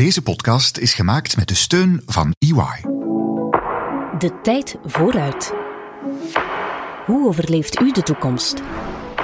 Deze 0.00 0.22
podcast 0.22 0.78
is 0.78 0.94
gemaakt 0.94 1.36
met 1.36 1.48
de 1.48 1.54
steun 1.54 2.02
van 2.06 2.34
EY. 2.38 2.80
De 4.18 4.40
tijd 4.42 4.76
vooruit. 4.84 5.52
Hoe 7.06 7.28
overleeft 7.28 7.80
u 7.80 7.92
de 7.92 8.02
toekomst? 8.02 8.62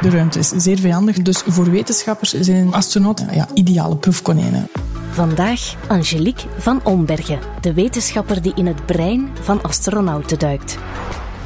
De 0.01 0.11
ruimte 0.11 0.39
is 0.39 0.49
zeer 0.49 0.79
vijandig, 0.79 1.23
dus 1.23 1.43
voor 1.47 1.71
wetenschappers 1.71 2.33
zijn 2.33 2.75
astronauten 2.75 3.35
ja, 3.35 3.49
ideale 3.55 3.97
proefkonijnen. 3.97 4.69
Vandaag 5.11 5.75
Angelique 5.89 6.49
van 6.59 6.85
Ombergen, 6.85 7.39
de 7.61 7.75
wetenschapper 7.75 8.43
die 8.43 8.53
in 8.55 8.67
het 8.67 8.87
brein 8.87 9.29
van 9.41 9.63
astronauten 9.63 10.39
duikt. 10.39 10.79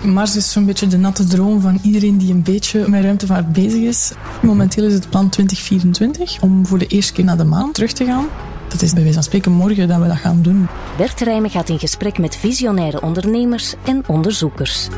Mars 0.03 0.37
is 0.37 0.53
zo'n 0.53 0.67
beetje 0.67 0.87
de 0.87 0.99
natte 0.99 1.25
droom 1.25 1.61
van 1.61 1.79
iedereen 1.83 2.19
die 2.19 2.33
een 2.33 2.43
beetje 2.43 2.89
met 2.89 3.03
ruimtevaart 3.03 3.53
bezig 3.53 3.81
is. 3.81 4.13
Momenteel 4.43 4.85
is 4.85 4.95
het 4.95 5.11
plan 5.11 5.29
2024 5.29 6.43
om 6.43 6.67
voor 6.67 6.79
de 6.79 6.87
eerste 6.87 7.13
keer 7.13 7.25
naar 7.25 7.37
de 7.37 7.45
maan 7.45 7.73
terug 7.73 7.93
te 7.93 8.05
gaan. 8.05 8.29
Dat 8.71 8.83
is 8.83 8.93
bij 8.93 9.03
wijze 9.03 9.15
van 9.15 9.23
spreken 9.23 9.53
morgen 9.53 9.89
dat 9.89 10.01
we 10.01 10.07
dat 10.07 10.17
gaan 10.17 10.43
doen. 10.43 10.69
Bert 10.97 11.21
Rijmen 11.21 11.51
gaat 11.51 11.69
in 11.69 11.79
gesprek 11.79 12.19
met 12.19 12.37
visionaire 12.37 13.03
ondernemers 13.03 13.75
en 13.85 14.09
onderzoekers. 14.09 14.89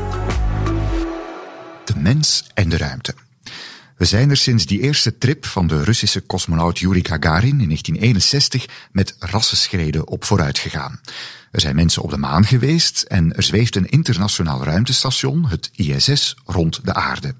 De 1.85 1.93
mens 1.95 2.49
en 2.53 2.69
de 2.69 2.77
ruimte. 2.77 3.15
We 3.97 4.05
zijn 4.05 4.29
er 4.29 4.37
sinds 4.37 4.65
die 4.65 4.79
eerste 4.79 5.17
trip 5.17 5.45
van 5.45 5.67
de 5.67 5.83
Russische 5.83 6.25
cosmonaut 6.25 6.79
Yuri 6.79 7.03
Gagarin 7.03 7.61
in 7.61 7.67
1961 7.67 8.65
met 8.91 9.15
rassenschreden 9.19 10.07
op 10.07 10.23
vooruit 10.23 10.59
gegaan. 10.59 10.99
Er 11.51 11.61
zijn 11.61 11.75
mensen 11.75 12.01
op 12.01 12.09
de 12.09 12.17
maan 12.17 12.45
geweest 12.45 13.01
en 13.01 13.35
er 13.35 13.43
zweeft 13.43 13.75
een 13.75 13.89
internationaal 13.89 14.63
ruimtestation, 14.63 15.45
het 15.47 15.69
ISS, 15.75 16.35
rond 16.45 16.85
de 16.85 16.93
aarde. 16.93 17.35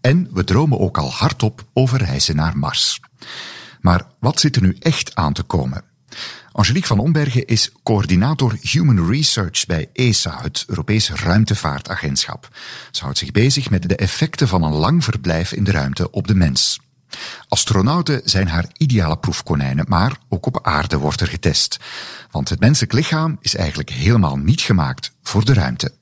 En 0.00 0.28
we 0.32 0.44
dromen 0.44 0.78
ook 0.78 0.98
al 0.98 1.12
hardop 1.12 1.64
over 1.72 1.98
reizen 1.98 2.36
naar 2.36 2.58
Mars. 2.58 3.00
Maar 3.80 4.06
wat 4.20 4.40
zit 4.40 4.56
er 4.56 4.62
nu 4.62 4.76
echt 4.80 5.14
aan 5.14 5.32
te 5.32 5.42
komen? 5.42 5.84
Angelique 6.52 6.86
van 6.86 6.98
Ombergen 6.98 7.46
is 7.46 7.72
coördinator 7.82 8.56
Human 8.60 9.10
Research 9.10 9.66
bij 9.66 9.90
ESA, 9.92 10.38
het 10.42 10.64
Europese 10.66 11.14
ruimtevaartagentschap. 11.16 12.48
Ze 12.90 13.02
houdt 13.02 13.18
zich 13.18 13.30
bezig 13.30 13.70
met 13.70 13.88
de 13.88 13.96
effecten 13.96 14.48
van 14.48 14.62
een 14.62 14.72
lang 14.72 15.04
verblijf 15.04 15.52
in 15.52 15.64
de 15.64 15.70
ruimte 15.70 16.10
op 16.10 16.26
de 16.26 16.34
mens. 16.34 16.78
Astronauten 17.48 18.20
zijn 18.24 18.48
haar 18.48 18.66
ideale 18.76 19.18
proefkonijnen, 19.18 19.84
maar 19.88 20.18
ook 20.28 20.46
op 20.46 20.66
aarde 20.66 20.98
wordt 20.98 21.20
er 21.20 21.26
getest. 21.26 21.78
Want 22.30 22.48
het 22.48 22.60
menselijk 22.60 22.92
lichaam 22.92 23.38
is 23.40 23.54
eigenlijk 23.54 23.90
helemaal 23.90 24.36
niet 24.36 24.60
gemaakt 24.60 25.12
voor 25.22 25.44
de 25.44 25.52
ruimte. 25.52 25.92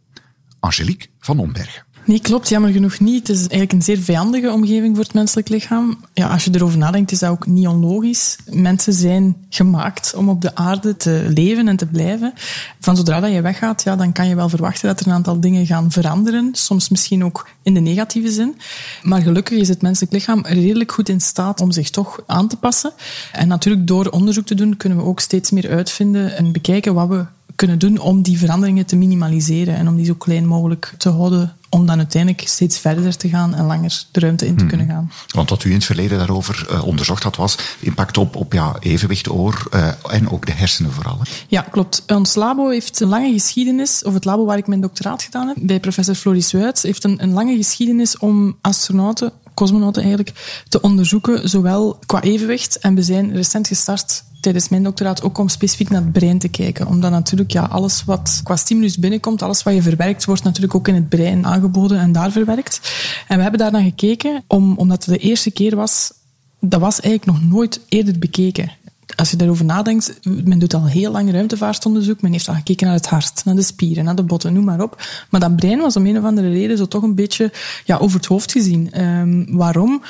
Angelique 0.61 1.09
van 1.19 1.39
Ombergen. 1.39 1.86
Nee, 2.07 2.21
klopt. 2.21 2.49
Jammer 2.49 2.71
genoeg 2.71 3.01
niet. 3.01 3.29
Het 3.29 3.37
is 3.37 3.41
eigenlijk 3.41 3.73
een 3.73 3.83
zeer 3.83 3.99
vijandige 3.99 4.51
omgeving 4.51 4.95
voor 4.95 5.05
het 5.05 5.15
menselijk 5.15 5.49
lichaam. 5.49 6.05
Ja, 6.15 6.29
als 6.29 6.45
je 6.45 6.51
erover 6.55 6.79
nadenkt, 6.79 7.13
is 7.13 7.19
dat 7.19 7.31
ook 7.31 7.47
niet 7.47 7.67
onlogisch. 7.67 8.37
Mensen 8.51 8.93
zijn 8.93 9.37
gemaakt 9.49 10.15
om 10.15 10.29
op 10.29 10.41
de 10.41 10.55
aarde 10.55 10.97
te 10.97 11.27
leven 11.29 11.69
en 11.69 11.77
te 11.77 11.87
blijven. 11.87 12.33
Van 12.81 12.97
zodra 12.97 13.21
dat 13.21 13.33
je 13.33 13.41
weggaat, 13.41 13.83
ja, 13.83 13.97
dan 13.97 14.13
kan 14.13 14.29
je 14.29 14.35
wel 14.35 14.49
verwachten 14.49 14.89
dat 14.89 15.01
er 15.01 15.07
een 15.07 15.13
aantal 15.13 15.41
dingen 15.41 15.67
gaan 15.67 15.91
veranderen. 15.91 16.49
Soms 16.53 16.89
misschien 16.89 17.25
ook 17.25 17.49
in 17.63 17.75
de 17.75 17.81
negatieve 17.81 18.31
zin. 18.31 18.57
Maar 19.03 19.23
gelukkig 19.23 19.59
is 19.59 19.69
het 19.69 19.83
menselijk 19.83 20.13
lichaam 20.13 20.45
redelijk 20.47 20.93
goed 20.93 21.09
in 21.09 21.21
staat 21.21 21.61
om 21.61 21.71
zich 21.71 21.91
toch 21.91 22.23
aan 22.27 22.49
te 22.49 22.57
passen. 22.57 22.93
En 23.33 23.49
natuurlijk 23.49 23.87
door 23.87 24.09
onderzoek 24.09 24.47
te 24.47 24.55
doen, 24.55 24.77
kunnen 24.77 24.99
we 24.99 25.05
ook 25.05 25.21
steeds 25.21 25.51
meer 25.51 25.71
uitvinden 25.71 26.37
en 26.37 26.53
bekijken 26.53 26.95
wat 26.95 27.09
we 27.09 27.25
kunnen 27.57 27.79
doen 27.79 27.99
om 27.99 28.23
die 28.23 28.39
veranderingen 28.39 28.87
te 28.87 28.97
minimaliseren 28.97 29.77
en 29.77 29.89
om 29.89 29.97
die 29.97 30.05
zo 30.05 30.15
klein 30.15 30.47
mogelijk 30.47 30.95
te 30.99 31.09
houden 31.09 31.57
om 31.77 31.87
dan 31.87 31.99
uiteindelijk 31.99 32.49
steeds 32.49 32.79
verder 32.79 33.17
te 33.17 33.29
gaan 33.29 33.55
en 33.55 33.65
langer 33.65 34.05
de 34.11 34.21
ruimte 34.21 34.47
in 34.47 34.57
te 34.57 34.67
kunnen 34.67 34.87
gaan. 34.87 35.13
Want 35.27 35.51
wat 35.51 35.65
u 35.65 35.69
in 35.69 35.77
het 35.77 35.85
verleden 35.85 36.19
daarover 36.19 36.67
uh, 36.71 36.87
onderzocht 36.87 37.23
had, 37.23 37.37
was 37.37 37.59
impact 37.81 38.19
op, 38.19 38.37
op 38.37 38.53
ja, 38.53 38.77
evenwicht, 38.81 39.31
oor 39.31 39.69
uh, 39.75 39.89
en 40.11 40.31
ook 40.31 40.47
de 40.47 40.53
hersenen 40.53 40.93
vooral. 40.93 41.19
Hè? 41.19 41.31
Ja, 41.49 41.61
klopt. 41.61 42.03
Ons 42.07 42.35
labo 42.35 42.69
heeft 42.69 43.01
een 43.01 43.09
lange 43.09 43.33
geschiedenis, 43.33 44.03
of 44.05 44.15
het 44.15 44.25
labo 44.25 44.45
waar 44.45 44.59
ik 44.59 44.67
mijn 44.67 44.81
doctoraat 44.81 45.23
gedaan 45.23 45.49
heb, 45.49 45.57
bij 45.61 45.81
professor 45.81 46.15
Floris 46.15 46.53
Wuits, 46.53 46.83
heeft 46.83 47.05
een, 47.05 47.23
een 47.23 47.33
lange 47.33 47.57
geschiedenis 47.57 48.19
om 48.19 48.57
astronauten 48.61 49.33
cosmonauten 49.57 50.03
eigenlijk, 50.03 50.63
te 50.69 50.81
onderzoeken, 50.81 51.49
zowel 51.49 51.99
qua 52.07 52.21
evenwicht. 52.23 52.79
En 52.79 52.95
we 52.95 53.03
zijn 53.03 53.33
recent 53.33 53.69
gestart 53.69 54.25
tijdens 54.47 54.69
mijn 54.69 54.83
doctoraat 54.83 55.23
ook 55.23 55.39
om 55.39 55.49
specifiek 55.49 55.91
naar 55.91 56.03
het 56.03 56.13
brein 56.13 56.39
te 56.39 56.49
kijken. 56.49 56.87
Omdat 56.87 57.11
natuurlijk 57.11 57.51
ja, 57.51 57.63
alles 57.63 58.05
wat 58.05 58.41
qua 58.45 58.57
stimulus 58.57 58.99
binnenkomt, 58.99 59.43
alles 59.43 59.63
wat 59.63 59.75
je 59.75 59.83
verwerkt, 59.83 60.25
wordt 60.25 60.43
natuurlijk 60.43 60.75
ook 60.75 60.89
in 60.89 60.95
het 60.95 61.09
brein 61.09 61.47
aangeboden 61.47 61.99
en 61.99 62.13
daar 62.13 62.31
verwerkt. 62.31 62.81
En 63.29 63.37
we 63.37 63.43
hebben 63.43 63.61
daar 63.61 63.73
naar 63.73 63.83
gekeken, 63.83 64.45
om, 64.47 64.77
omdat 64.77 65.05
het 65.05 65.15
de 65.15 65.21
eerste 65.21 65.51
keer 65.51 65.77
was, 65.77 66.13
dat 66.61 66.81
was 66.81 67.01
eigenlijk 67.01 67.39
nog 67.39 67.51
nooit 67.51 67.81
eerder 67.89 68.19
bekeken 68.19 68.71
als 69.15 69.31
je 69.31 69.37
daarover 69.37 69.65
nadenkt, 69.65 70.19
men 70.45 70.59
doet 70.59 70.75
al 70.75 70.87
heel 70.87 71.11
lang 71.11 71.33
ruimtevaartonderzoek. 71.33 72.23
Men 72.23 72.33
heeft 72.33 72.49
al 72.49 72.55
gekeken 72.55 72.87
naar 72.87 72.97
het 72.97 73.07
hart, 73.07 73.45
naar 73.45 73.55
de 73.55 73.63
spieren, 73.63 74.05
naar 74.05 74.15
de 74.15 74.23
botten, 74.23 74.53
noem 74.53 74.65
maar 74.65 74.81
op. 74.81 75.03
Maar 75.31 75.41
dat 75.41 75.57
brein 75.57 75.79
was 75.79 75.97
om 75.97 76.07
een 76.07 76.19
of 76.19 76.25
andere 76.25 76.49
reden 76.51 76.77
zo 76.77 76.87
toch 76.87 77.03
een 77.03 77.15
beetje 77.15 77.53
ja, 77.85 77.97
over 77.97 78.17
het 78.17 78.27
hoofd 78.27 78.53
gezien. 78.53 79.03
Um, 79.03 79.57
waarom? 79.57 80.03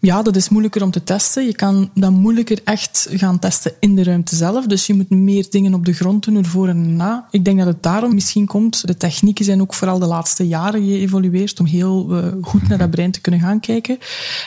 Ja, 0.00 0.22
dat 0.22 0.36
is 0.36 0.48
moeilijker 0.48 0.82
om 0.82 0.90
te 0.90 1.04
testen. 1.04 1.46
Je 1.46 1.54
kan 1.54 1.90
dat 1.94 2.10
moeilijker 2.10 2.60
echt 2.64 3.06
gaan 3.10 3.38
testen 3.38 3.72
in 3.80 3.96
de 3.96 4.04
ruimte 4.04 4.36
zelf. 4.36 4.66
Dus 4.66 4.86
je 4.86 4.94
moet 4.94 5.10
meer 5.10 5.46
dingen 5.50 5.74
op 5.74 5.84
de 5.84 5.92
grond 5.92 6.24
doen, 6.24 6.36
ervoor 6.36 6.68
en 6.68 6.96
na. 6.96 7.26
Ik 7.30 7.44
denk 7.44 7.58
dat 7.58 7.66
het 7.66 7.82
daarom 7.82 8.14
misschien 8.14 8.46
komt. 8.46 8.86
De 8.86 8.96
technieken 8.96 9.44
zijn 9.44 9.60
ook 9.60 9.74
vooral 9.74 9.98
de 9.98 10.06
laatste 10.06 10.46
jaren 10.46 10.84
geëvolueerd 10.84 11.60
om 11.60 11.66
heel 11.66 12.06
uh, 12.10 12.26
goed 12.40 12.68
naar 12.68 12.78
dat 12.78 12.90
brein 12.90 13.10
te 13.10 13.20
kunnen 13.20 13.40
gaan 13.40 13.60
kijken. 13.60 13.98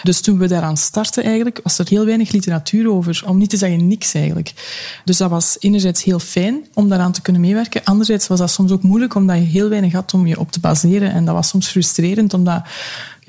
Dus 0.03 0.21
toen 0.21 0.37
we 0.37 0.47
daaraan 0.47 0.77
startten 0.77 1.23
eigenlijk, 1.23 1.59
was 1.63 1.77
er 1.77 1.87
heel 1.87 2.05
weinig 2.05 2.31
literatuur 2.31 2.91
over. 2.91 3.23
Om 3.25 3.37
niet 3.37 3.49
te 3.49 3.57
zeggen 3.57 3.87
niks 3.87 4.13
eigenlijk. 4.13 4.53
Dus 5.05 5.17
dat 5.17 5.29
was 5.29 5.57
enerzijds 5.59 6.03
heel 6.03 6.19
fijn 6.19 6.65
om 6.73 6.89
daaraan 6.89 7.11
te 7.11 7.21
kunnen 7.21 7.41
meewerken. 7.41 7.83
Anderzijds 7.83 8.27
was 8.27 8.39
dat 8.39 8.51
soms 8.51 8.71
ook 8.71 8.83
moeilijk 8.83 9.15
omdat 9.15 9.37
je 9.37 9.43
heel 9.43 9.69
weinig 9.69 9.93
had 9.93 10.13
om 10.13 10.27
je 10.27 10.39
op 10.39 10.51
te 10.51 10.59
baseren. 10.59 11.11
En 11.11 11.25
dat 11.25 11.35
was 11.35 11.47
soms 11.47 11.67
frustrerend 11.67 12.33
omdat 12.33 12.63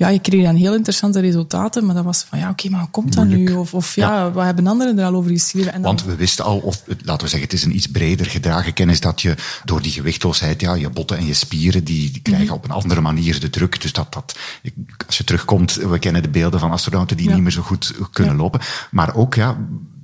ja, 0.01 0.09
je 0.09 0.19
kreeg 0.19 0.43
dan 0.43 0.55
heel 0.55 0.73
interessante 0.73 1.19
resultaten, 1.19 1.85
maar 1.85 1.95
dat 1.95 2.03
was 2.03 2.25
van, 2.29 2.39
ja, 2.39 2.49
oké, 2.49 2.53
okay, 2.59 2.71
maar 2.71 2.79
hoe 2.79 2.89
komt 2.89 3.13
dat 3.13 3.25
nu? 3.25 3.53
Of, 3.53 3.73
of 3.73 3.95
ja, 3.95 4.15
ja, 4.15 4.31
wat 4.31 4.45
hebben 4.45 4.67
anderen 4.67 4.99
er 4.99 5.05
al 5.05 5.15
over 5.15 5.31
geschreven? 5.31 5.73
En 5.73 5.81
Want 5.81 6.03
we 6.03 6.15
wisten 6.15 6.45
al, 6.45 6.57
of 6.57 6.83
laten 6.87 7.23
we 7.23 7.29
zeggen, 7.29 7.49
het 7.49 7.53
is 7.53 7.63
een 7.63 7.75
iets 7.75 7.87
breder 7.87 8.25
gedragen 8.25 8.73
kennis 8.73 8.99
dat 8.99 9.21
je 9.21 9.35
door 9.65 9.81
die 9.81 9.91
gewichtloosheid, 9.91 10.61
ja, 10.61 10.73
je 10.73 10.89
botten 10.89 11.17
en 11.17 11.25
je 11.25 11.33
spieren, 11.33 11.83
die, 11.83 12.11
die 12.11 12.21
krijgen 12.21 12.45
mm 12.45 12.51
-hmm. 12.51 12.57
op 12.57 12.63
een 12.63 12.75
andere 12.75 13.01
manier 13.01 13.39
de 13.39 13.49
druk. 13.49 13.81
Dus 13.81 13.93
dat, 13.93 14.13
dat, 14.13 14.35
als 15.07 15.17
je 15.17 15.23
terugkomt, 15.23 15.73
we 15.73 15.99
kennen 15.99 16.21
de 16.21 16.29
beelden 16.29 16.59
van 16.59 16.71
astronauten 16.71 17.17
die 17.17 17.27
ja. 17.27 17.33
niet 17.33 17.43
meer 17.43 17.51
zo 17.51 17.61
goed 17.61 17.93
kunnen 18.11 18.35
lopen. 18.35 18.59
Maar 18.91 19.15
ook, 19.15 19.35
ja, 19.35 19.57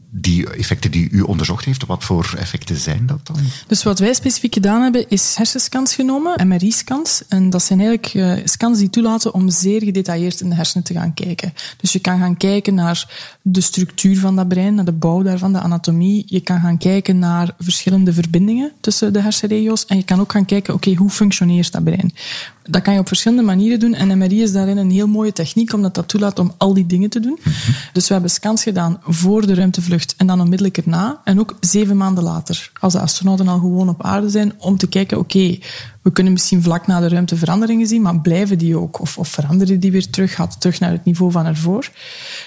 die 0.09 0.49
effecten 0.49 0.91
die 0.91 1.09
u 1.09 1.21
onderzocht 1.21 1.65
heeft, 1.65 1.85
wat 1.85 2.03
voor 2.03 2.33
effecten 2.37 2.75
zijn 2.75 3.05
dat 3.05 3.19
dan? 3.23 3.35
Dus 3.67 3.83
wat 3.83 3.99
wij 3.99 4.13
specifiek 4.13 4.53
gedaan 4.53 4.81
hebben, 4.81 5.09
is 5.09 5.35
hersenscans 5.35 5.95
genomen, 5.95 6.47
MRI-scans. 6.47 7.23
En 7.27 7.49
dat 7.49 7.63
zijn 7.63 7.79
eigenlijk 7.79 8.13
uh, 8.13 8.45
scans 8.45 8.79
die 8.79 8.89
toelaten 8.89 9.33
om 9.33 9.49
zeer 9.49 9.83
gedetailleerd 9.83 10.41
in 10.41 10.49
de 10.49 10.55
hersenen 10.55 10.83
te 10.83 10.93
gaan 10.93 11.13
kijken. 11.13 11.53
Dus 11.77 11.93
je 11.93 11.99
kan 11.99 12.19
gaan 12.19 12.37
kijken 12.37 12.73
naar 12.73 13.35
de 13.41 13.61
structuur 13.61 14.19
van 14.19 14.35
dat 14.35 14.47
brein, 14.47 14.75
naar 14.75 14.85
de 14.85 14.91
bouw 14.91 15.21
daarvan, 15.21 15.53
de 15.53 15.59
anatomie. 15.59 16.23
Je 16.25 16.41
kan 16.41 16.59
gaan 16.59 16.77
kijken 16.77 17.19
naar 17.19 17.53
verschillende 17.59 18.13
verbindingen 18.13 18.71
tussen 18.81 19.13
de 19.13 19.21
hersenregio's. 19.21 19.85
En 19.85 19.97
je 19.97 20.03
kan 20.03 20.19
ook 20.19 20.31
gaan 20.31 20.45
kijken, 20.45 20.73
oké, 20.73 20.93
hoe 20.93 21.09
functioneert 21.09 21.71
dat 21.71 21.83
brein? 21.83 22.13
Dat 22.69 22.81
kan 22.81 22.93
je 22.93 22.99
op 22.99 23.07
verschillende 23.07 23.43
manieren 23.43 23.79
doen. 23.79 23.93
En 23.93 24.17
MRI 24.17 24.41
is 24.41 24.51
daarin 24.51 24.77
een 24.77 24.91
heel 24.91 25.07
mooie 25.07 25.33
techniek, 25.33 25.73
omdat 25.73 25.95
dat 25.95 26.07
toelaat 26.07 26.39
om 26.39 26.53
al 26.57 26.73
die 26.73 26.85
dingen 26.85 27.09
te 27.09 27.19
doen. 27.19 27.39
Dus 27.93 28.07
we 28.07 28.13
hebben 28.13 28.31
scans 28.31 28.63
gedaan 28.63 28.99
voor 29.03 29.47
de 29.47 29.53
ruimtevlucht 29.53 30.13
en 30.17 30.27
dan 30.27 30.41
onmiddellijk 30.41 30.77
erna. 30.77 31.21
En 31.23 31.39
ook 31.39 31.57
zeven 31.59 31.97
maanden 31.97 32.23
later, 32.23 32.71
als 32.79 32.93
de 32.93 32.99
astronauten 32.99 33.47
al 33.47 33.59
gewoon 33.59 33.89
op 33.89 34.03
aarde 34.03 34.29
zijn, 34.29 34.53
om 34.57 34.77
te 34.77 34.87
kijken, 34.87 35.17
oké, 35.17 35.37
okay, 35.37 35.61
we 36.07 36.13
kunnen 36.13 36.33
misschien 36.33 36.63
vlak 36.63 36.87
na 36.87 36.99
de 36.99 37.07
ruimte 37.07 37.35
veranderingen 37.35 37.87
zien, 37.87 38.01
maar 38.01 38.19
blijven 38.19 38.57
die 38.57 38.77
ook? 38.77 38.99
Of, 38.99 39.17
of 39.17 39.27
veranderen 39.27 39.79
die 39.79 39.91
weer 39.91 40.09
terug? 40.09 40.35
Gaat 40.35 40.61
terug 40.61 40.79
naar 40.79 40.91
het 40.91 41.05
niveau 41.05 41.31
van 41.31 41.45
ervoor? 41.45 41.91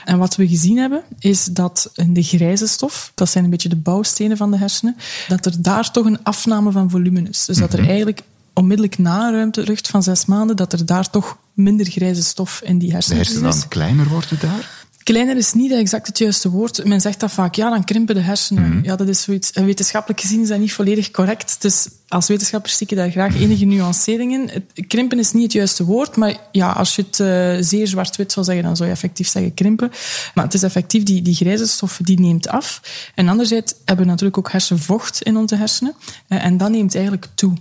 En 0.04 0.18
wat 0.18 0.36
we 0.36 0.48
gezien 0.48 0.76
hebben, 0.76 1.02
is 1.18 1.44
dat 1.44 1.90
in 1.94 2.12
de 2.12 2.22
grijze 2.22 2.66
stof, 2.66 3.12
dat 3.14 3.30
zijn 3.30 3.44
een 3.44 3.50
beetje 3.50 3.68
de 3.68 3.76
bouwstenen 3.76 4.36
van 4.36 4.50
de 4.50 4.56
hersenen, 4.56 4.96
dat 5.28 5.46
er 5.46 5.62
daar 5.62 5.90
toch 5.90 6.04
een 6.04 6.22
afname 6.22 6.70
van 6.70 6.90
volume 6.90 7.22
is. 7.22 7.44
Dus 7.44 7.58
dat 7.58 7.72
er 7.72 7.88
eigenlijk 7.88 8.22
onmiddellijk 8.60 8.98
na 8.98 9.26
een 9.26 9.34
ruimtelucht 9.34 9.88
van 9.88 10.02
zes 10.02 10.24
maanden, 10.24 10.56
dat 10.56 10.72
er 10.72 10.86
daar 10.86 11.10
toch 11.10 11.36
minder 11.54 11.86
grijze 11.86 12.22
stof 12.22 12.60
in 12.64 12.78
die 12.78 12.92
hersenen 12.92 13.20
is. 13.20 13.26
De 13.26 13.32
hersenen 13.32 13.60
dan 13.60 13.68
kleiner 13.68 14.08
worden 14.08 14.38
daar? 14.40 14.78
Kleiner 15.02 15.36
is 15.36 15.52
niet 15.52 15.72
exact 15.72 16.06
het 16.06 16.18
juiste 16.18 16.50
woord. 16.50 16.84
Men 16.84 17.00
zegt 17.00 17.20
dat 17.20 17.30
vaak, 17.30 17.54
ja, 17.54 17.70
dan 17.70 17.84
krimpen 17.84 18.14
de 18.14 18.20
hersenen. 18.20 18.64
Mm 18.66 18.70
-hmm. 18.70 18.84
Ja, 18.84 18.96
dat 18.96 19.08
is 19.08 19.22
zoiets. 19.22 19.50
Wetenschappelijk 19.54 20.20
gezien 20.20 20.40
is 20.40 20.48
dat 20.48 20.58
niet 20.58 20.72
volledig 20.72 21.10
correct. 21.10 21.62
Dus 21.62 21.88
als 22.10 22.28
wetenschapper 22.28 22.70
stik 22.70 22.90
je 22.90 22.96
daar 22.96 23.10
graag 23.10 23.40
enige 23.40 23.64
nuancering 23.64 24.32
in. 24.32 24.50
Het, 24.52 24.86
krimpen 24.86 25.18
is 25.18 25.32
niet 25.32 25.42
het 25.42 25.52
juiste 25.52 25.84
woord, 25.84 26.16
maar 26.16 26.36
ja, 26.52 26.70
als 26.70 26.96
je 26.96 27.02
het 27.02 27.18
uh, 27.18 27.64
zeer 27.68 27.86
zwart-wit 27.86 28.32
zou 28.32 28.46
zeggen, 28.46 28.64
dan 28.64 28.76
zou 28.76 28.88
je 28.88 28.94
effectief 28.94 29.28
zeggen 29.28 29.54
krimpen. 29.54 29.90
Maar 30.34 30.44
het 30.44 30.54
is 30.54 30.62
effectief, 30.62 31.02
die, 31.02 31.22
die 31.22 31.34
grijze 31.34 31.66
stof 31.66 31.98
die 32.02 32.20
neemt 32.20 32.48
af. 32.48 32.80
En 33.14 33.28
anderzijds 33.28 33.74
hebben 33.84 34.04
we 34.04 34.10
natuurlijk 34.10 34.38
ook 34.38 34.52
hersenvocht 34.52 35.22
in 35.22 35.36
onze 35.36 35.56
hersenen. 35.56 35.94
Uh, 36.28 36.44
en 36.44 36.56
dat 36.56 36.70
neemt 36.70 36.94
eigenlijk 36.94 37.26
toe. 37.34 37.52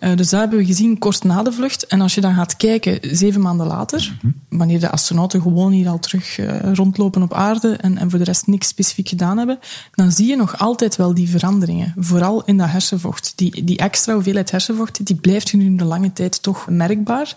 Uh, 0.00 0.16
dus 0.16 0.28
dat 0.28 0.40
hebben 0.40 0.58
we 0.58 0.64
gezien 0.64 0.98
kort 0.98 1.24
na 1.24 1.42
de 1.42 1.52
vlucht. 1.52 1.86
En 1.86 2.00
als 2.00 2.14
je 2.14 2.20
dan 2.20 2.34
gaat 2.34 2.56
kijken, 2.56 3.16
zeven 3.16 3.40
maanden 3.40 3.66
later, 3.66 4.16
wanneer 4.48 4.80
de 4.80 4.90
astronauten 4.90 5.42
gewoon 5.42 5.72
hier 5.72 5.88
al 5.88 5.98
terug 5.98 6.38
uh, 6.38 6.72
rondlopen 6.74 7.22
op 7.22 7.34
aarde 7.34 7.76
en, 7.76 7.98
en 7.98 8.10
voor 8.10 8.18
de 8.18 8.24
rest 8.24 8.46
niks 8.46 8.68
specifiek 8.68 9.08
gedaan 9.08 9.38
hebben, 9.38 9.58
dan 9.94 10.12
zie 10.12 10.26
je 10.26 10.36
nog 10.36 10.58
altijd 10.58 10.96
wel 10.96 11.14
die 11.14 11.28
veranderingen. 11.28 11.94
Vooral 11.98 12.44
in 12.44 12.56
dat 12.56 12.68
hersenvocht. 12.68 13.32
Die, 13.36 13.64
die 13.70 13.78
extra 13.78 14.14
hoeveelheid 14.14 14.50
hersenvocht, 14.50 15.06
die 15.06 15.16
blijft 15.16 15.50
gedurende 15.50 15.84
lange 15.84 16.12
tijd 16.12 16.42
toch 16.42 16.68
merkbaar. 16.68 17.36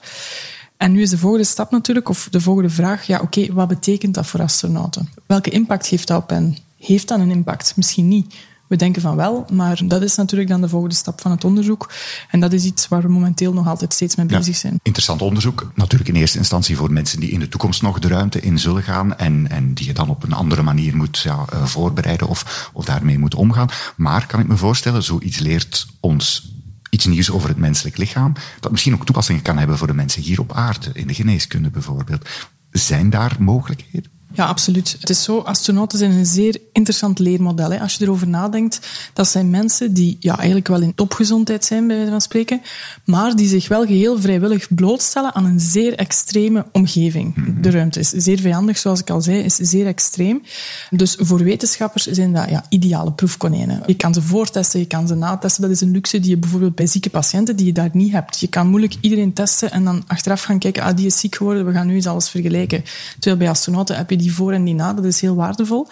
En 0.77 0.91
nu 0.91 1.01
is 1.01 1.09
de 1.09 1.17
volgende 1.17 1.45
stap 1.45 1.71
natuurlijk, 1.71 2.09
of 2.09 2.27
de 2.31 2.41
volgende 2.41 2.69
vraag, 2.69 3.03
ja 3.03 3.19
oké, 3.19 3.53
wat 3.53 3.67
betekent 3.67 4.13
dat 4.13 4.27
voor 4.27 4.41
astronauten? 4.41 5.09
Welke 5.25 5.49
impact 5.49 5.87
heeft 5.87 6.07
dat 6.07 6.21
op 6.21 6.29
hen? 6.29 6.57
Heeft 6.77 7.07
dat 7.07 7.19
een 7.19 7.31
impact? 7.31 7.73
Misschien 7.75 8.07
niet. 8.07 8.35
We 8.73 8.79
denken 8.79 9.01
van 9.01 9.15
wel, 9.15 9.45
maar 9.51 9.81
dat 9.85 10.01
is 10.01 10.15
natuurlijk 10.15 10.49
dan 10.49 10.61
de 10.61 10.69
volgende 10.69 10.95
stap 10.95 11.21
van 11.21 11.31
het 11.31 11.43
onderzoek. 11.43 11.91
En 12.29 12.39
dat 12.39 12.53
is 12.53 12.63
iets 12.63 12.87
waar 12.87 13.01
we 13.01 13.07
momenteel 13.07 13.53
nog 13.53 13.67
altijd 13.67 13.93
steeds 13.93 14.15
mee 14.15 14.25
bezig 14.25 14.55
zijn. 14.55 14.79
interessant 14.83 15.21
onderzoek. 15.21 15.71
Natuurlijk 15.75 16.09
in 16.09 16.15
eerste 16.15 16.37
instantie 16.37 16.77
voor 16.77 16.91
mensen 16.91 17.19
die 17.19 17.29
in 17.29 17.39
de 17.39 17.49
toekomst 17.49 17.81
nog 17.81 17.99
de 17.99 18.07
ruimte 18.07 18.39
in 18.39 18.59
zullen 18.59 18.83
gaan 18.83 19.17
en, 19.17 19.49
en 19.49 19.73
die 19.73 19.85
je 19.85 19.93
dan 19.93 20.09
op 20.09 20.23
een 20.23 20.33
andere 20.33 20.61
manier 20.61 20.95
moet 20.95 21.19
ja, 21.19 21.45
uh, 21.53 21.65
voorbereiden 21.65 22.27
of, 22.27 22.69
of 22.73 22.85
daarmee 22.85 23.19
moet 23.19 23.35
omgaan. 23.35 23.69
Maar 23.95 24.27
kan 24.27 24.39
ik 24.39 24.47
me 24.47 24.57
voorstellen, 24.57 25.03
zoiets 25.03 25.39
leert 25.39 25.87
ons 25.99 26.53
iets 26.89 27.05
nieuws 27.05 27.31
over 27.31 27.49
het 27.49 27.57
menselijk 27.57 27.97
lichaam, 27.97 28.33
dat 28.59 28.71
misschien 28.71 28.93
ook 28.93 29.05
toepassingen 29.05 29.41
kan 29.41 29.57
hebben 29.57 29.77
voor 29.77 29.87
de 29.87 29.93
mensen 29.93 30.21
hier 30.21 30.39
op 30.39 30.53
aarde, 30.53 30.89
in 30.93 31.07
de 31.07 31.13
geneeskunde 31.13 31.69
bijvoorbeeld. 31.69 32.29
Zijn 32.71 33.09
daar 33.09 33.35
mogelijkheden? 33.39 34.11
Ja, 34.33 34.45
absoluut. 34.45 34.95
Het 34.99 35.09
is 35.09 35.23
zo, 35.23 35.37
astronauten 35.37 35.97
zijn 35.97 36.11
een 36.11 36.25
zeer 36.25 36.57
interessant 36.71 37.19
leermodel. 37.19 37.71
Hè. 37.71 37.79
Als 37.79 37.95
je 37.95 38.03
erover 38.03 38.27
nadenkt, 38.27 38.79
dat 39.13 39.27
zijn 39.27 39.49
mensen 39.49 39.93
die 39.93 40.17
ja, 40.19 40.37
eigenlijk 40.37 40.67
wel 40.67 40.81
in 40.81 40.95
topgezondheid 40.95 41.65
zijn, 41.65 41.87
bij 41.87 41.95
wijze 41.95 42.11
van 42.11 42.21
spreken, 42.21 42.61
maar 43.05 43.35
die 43.35 43.47
zich 43.47 43.67
wel 43.67 43.85
geheel 43.85 44.19
vrijwillig 44.21 44.75
blootstellen 44.75 45.33
aan 45.35 45.45
een 45.45 45.59
zeer 45.59 45.95
extreme 45.95 46.65
omgeving. 46.71 47.35
Mhm. 47.35 47.61
De 47.61 47.71
ruimte 47.71 47.99
is 47.99 48.09
zeer 48.09 48.39
vijandig, 48.39 48.77
zoals 48.77 48.99
ik 48.99 49.09
al 49.09 49.21
zei, 49.21 49.39
is 49.39 49.55
zeer 49.55 49.87
extreem. 49.87 50.41
Dus 50.89 51.15
voor 51.19 51.43
wetenschappers 51.43 52.05
zijn 52.05 52.33
dat 52.33 52.49
ja, 52.49 52.65
ideale 52.69 53.11
proefkonijnen. 53.11 53.83
Je 53.85 53.95
kan 53.95 54.13
ze 54.13 54.21
voortesten, 54.21 54.79
je 54.79 54.85
kan 54.85 55.07
ze 55.07 55.15
natesten. 55.15 55.61
Dat 55.61 55.71
is 55.71 55.81
een 55.81 55.91
luxe 55.91 56.19
die 56.19 56.29
je 56.29 56.37
bijvoorbeeld 56.37 56.75
bij 56.75 56.87
zieke 56.87 57.09
patiënten, 57.09 57.55
die 57.55 57.65
je 57.65 57.73
daar 57.73 57.89
niet 57.93 58.11
hebt. 58.11 58.39
Je 58.39 58.47
kan 58.47 58.67
moeilijk 58.67 58.95
iedereen 59.01 59.33
testen 59.33 59.71
en 59.71 59.83
dan 59.83 60.03
achteraf 60.07 60.41
gaan 60.41 60.59
kijken, 60.59 60.83
ah, 60.83 60.95
die 60.95 61.05
is 61.05 61.19
ziek 61.19 61.35
geworden, 61.35 61.65
we 61.65 61.71
gaan 61.71 61.87
nu 61.87 61.95
eens 61.95 62.07
alles 62.07 62.29
vergelijken. 62.29 62.83
Terwijl 63.13 63.37
bij 63.37 63.49
astronauten 63.49 63.95
heb 63.95 64.09
je 64.09 64.17
die 64.17 64.22
voor 64.31 64.51
en 64.51 64.63
die 64.63 64.73
na, 64.73 64.93
dat 64.93 65.05
is 65.05 65.21
heel 65.21 65.35
waardevol. 65.35 65.87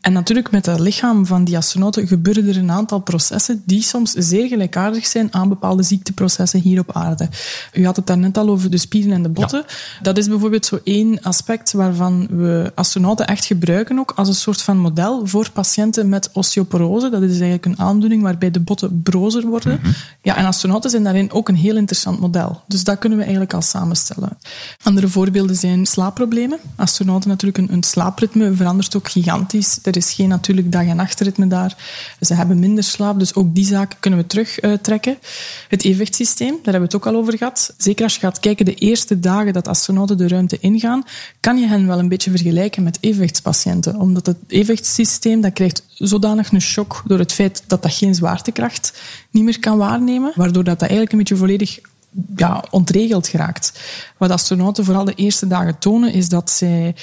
En 0.00 0.12
natuurlijk 0.12 0.50
met 0.50 0.66
het 0.66 0.78
lichaam 0.78 1.26
van 1.26 1.44
die 1.44 1.56
astronauten 1.56 2.06
gebeuren 2.06 2.48
er 2.48 2.56
een 2.56 2.70
aantal 2.70 2.98
processen 2.98 3.62
die 3.66 3.82
soms 3.82 4.10
zeer 4.10 4.48
gelijkaardig 4.48 5.06
zijn 5.06 5.28
aan 5.34 5.48
bepaalde 5.48 5.82
ziekteprocessen 5.82 6.60
hier 6.60 6.80
op 6.80 6.92
aarde. 6.92 7.28
U 7.72 7.84
had 7.84 7.96
het 7.96 8.06
daarnet 8.06 8.38
al 8.38 8.48
over 8.48 8.70
de 8.70 8.78
spieren 8.78 9.12
en 9.12 9.22
de 9.22 9.28
botten. 9.28 9.64
Ja. 9.66 10.02
Dat 10.02 10.18
is 10.18 10.28
bijvoorbeeld 10.28 10.66
zo 10.66 10.80
één 10.84 11.22
aspect 11.22 11.72
waarvan 11.72 12.26
we 12.30 12.72
astronauten 12.74 13.26
echt 13.26 13.44
gebruiken 13.44 13.98
ook 13.98 14.12
als 14.16 14.28
een 14.28 14.34
soort 14.34 14.62
van 14.62 14.78
model 14.78 15.26
voor 15.26 15.50
patiënten 15.50 16.08
met 16.08 16.30
osteoporose. 16.32 17.10
Dat 17.10 17.22
is 17.22 17.30
eigenlijk 17.30 17.66
een 17.66 17.78
aandoening 17.78 18.22
waarbij 18.22 18.50
de 18.50 18.60
botten 18.60 19.02
brozer 19.02 19.46
worden. 19.46 19.72
Mm 19.72 19.82
-hmm. 19.82 19.94
Ja, 20.22 20.36
en 20.36 20.44
astronauten 20.44 20.90
zijn 20.90 21.04
daarin 21.04 21.32
ook 21.32 21.48
een 21.48 21.54
heel 21.54 21.76
interessant 21.76 22.20
model. 22.20 22.62
Dus 22.66 22.84
dat 22.84 22.98
kunnen 22.98 23.18
we 23.18 23.24
eigenlijk 23.24 23.54
al 23.54 23.62
samenstellen. 23.62 24.38
Andere 24.82 25.08
voorbeelden 25.08 25.56
zijn 25.56 25.86
slaapproblemen. 25.86 26.58
Astronauten 26.76 27.28
natuurlijk 27.28 27.58
een 27.70 27.82
slaapritme 27.82 28.52
verandert 28.54 28.96
ook 28.96 29.08
gigantisch. 29.08 29.78
Er 29.82 29.96
is 29.96 30.12
geen 30.12 30.28
natuurlijk 30.28 30.72
dag- 30.72 30.86
en 30.86 30.96
nachtritme 30.96 31.46
daar. 31.46 31.76
Ze 32.20 32.34
hebben 32.34 32.58
minder 32.58 32.84
slaap, 32.84 33.18
dus 33.18 33.34
ook 33.34 33.54
die 33.54 33.64
zaken 33.64 33.98
kunnen 34.00 34.18
we 34.20 34.26
terugtrekken. 34.26 35.12
Uh, 35.12 35.18
het 35.68 35.84
evenwichtssysteem, 35.84 36.50
daar 36.50 36.72
hebben 36.72 36.80
we 36.80 36.86
het 36.86 36.94
ook 36.94 37.06
al 37.06 37.20
over 37.20 37.36
gehad. 37.36 37.74
Zeker 37.76 38.04
als 38.04 38.14
je 38.14 38.20
gaat 38.20 38.40
kijken 38.40 38.64
de 38.64 38.74
eerste 38.74 39.20
dagen 39.20 39.52
dat 39.52 39.68
astronauten 39.68 40.16
de 40.16 40.28
ruimte 40.28 40.58
ingaan, 40.60 41.04
kan 41.40 41.58
je 41.58 41.66
hen 41.66 41.86
wel 41.86 41.98
een 41.98 42.08
beetje 42.08 42.30
vergelijken 42.30 42.82
met 42.82 42.98
evenwichtspatiënten. 43.00 43.96
Omdat 43.96 44.26
het 44.26 44.36
evenwichtssysteem, 44.46 45.40
dat 45.40 45.52
krijgt 45.52 45.84
zodanig 45.94 46.52
een 46.52 46.60
shock 46.60 47.02
door 47.06 47.18
het 47.18 47.32
feit 47.32 47.62
dat 47.66 47.82
dat 47.82 47.94
geen 47.94 48.14
zwaartekracht 48.14 49.00
niet 49.30 49.44
meer 49.44 49.58
kan 49.58 49.78
waarnemen, 49.78 50.32
waardoor 50.34 50.64
dat, 50.64 50.78
dat 50.78 50.88
eigenlijk 50.88 51.12
een 51.12 51.18
beetje 51.18 51.36
volledig 51.36 51.78
ja, 52.36 52.64
ontregeld 52.70 53.28
geraakt. 53.28 53.80
Wat 54.18 54.30
astronauten 54.30 54.84
vooral 54.84 55.04
de 55.04 55.14
eerste 55.14 55.46
dagen 55.46 55.78
tonen, 55.78 56.12
is 56.12 56.28
dat 56.28 56.50
zij 56.50 56.94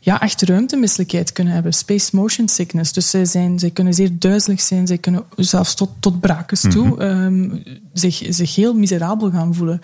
ja, 0.00 0.20
echt 0.20 0.42
ruimtemisselijkheid 0.42 1.32
kunnen 1.32 1.52
hebben. 1.52 1.72
Space 1.72 2.16
motion 2.16 2.48
sickness. 2.48 2.92
Dus 2.92 3.10
zij, 3.10 3.24
zijn, 3.24 3.58
zij 3.58 3.70
kunnen 3.70 3.94
zeer 3.94 4.10
duizelig 4.18 4.60
zijn. 4.60 4.86
Zij 4.86 4.98
kunnen 4.98 5.24
zelfs 5.36 5.74
tot, 5.74 5.90
tot 6.00 6.20
brakens 6.20 6.60
toe 6.60 6.86
mm 6.86 6.98
-hmm. 6.98 7.00
um, 7.00 7.62
zich, 7.92 8.22
zich 8.28 8.54
heel 8.54 8.74
miserabel 8.74 9.30
gaan 9.30 9.54
voelen. 9.54 9.80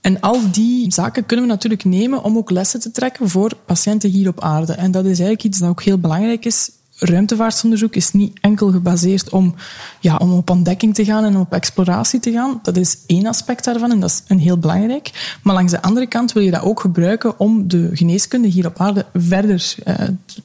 En 0.00 0.20
al 0.20 0.50
die 0.50 0.92
zaken 0.92 1.26
kunnen 1.26 1.46
we 1.46 1.52
natuurlijk 1.52 1.84
nemen 1.84 2.22
om 2.22 2.36
ook 2.36 2.50
lessen 2.50 2.80
te 2.80 2.90
trekken 2.90 3.28
voor 3.28 3.52
patiënten 3.66 4.10
hier 4.10 4.28
op 4.28 4.40
aarde. 4.40 4.72
En 4.72 4.90
dat 4.90 5.04
is 5.04 5.10
eigenlijk 5.10 5.44
iets 5.44 5.58
dat 5.58 5.68
ook 5.68 5.82
heel 5.82 5.98
belangrijk 5.98 6.44
is 6.44 6.70
ruimtevaartsonderzoek 6.98 7.94
is 7.94 8.12
niet 8.12 8.38
enkel 8.40 8.70
gebaseerd 8.70 9.30
om, 9.30 9.54
ja, 10.00 10.16
om 10.16 10.32
op 10.32 10.50
ontdekking 10.50 10.94
te 10.94 11.04
gaan 11.04 11.24
en 11.24 11.36
op 11.36 11.52
exploratie 11.52 12.20
te 12.20 12.32
gaan. 12.32 12.60
Dat 12.62 12.76
is 12.76 12.98
één 13.06 13.26
aspect 13.26 13.64
daarvan 13.64 13.90
en 13.90 14.00
dat 14.00 14.10
is 14.10 14.22
een 14.26 14.38
heel 14.38 14.58
belangrijk. 14.58 15.38
Maar 15.42 15.54
langs 15.54 15.72
de 15.72 15.82
andere 15.82 16.06
kant 16.06 16.32
wil 16.32 16.42
je 16.42 16.50
dat 16.50 16.62
ook 16.62 16.80
gebruiken 16.80 17.38
om 17.38 17.68
de 17.68 17.90
geneeskunde 17.92 18.48
hier 18.48 18.66
op 18.66 18.80
aarde 18.80 19.06
verder, 19.14 19.74
uh, 19.84 19.94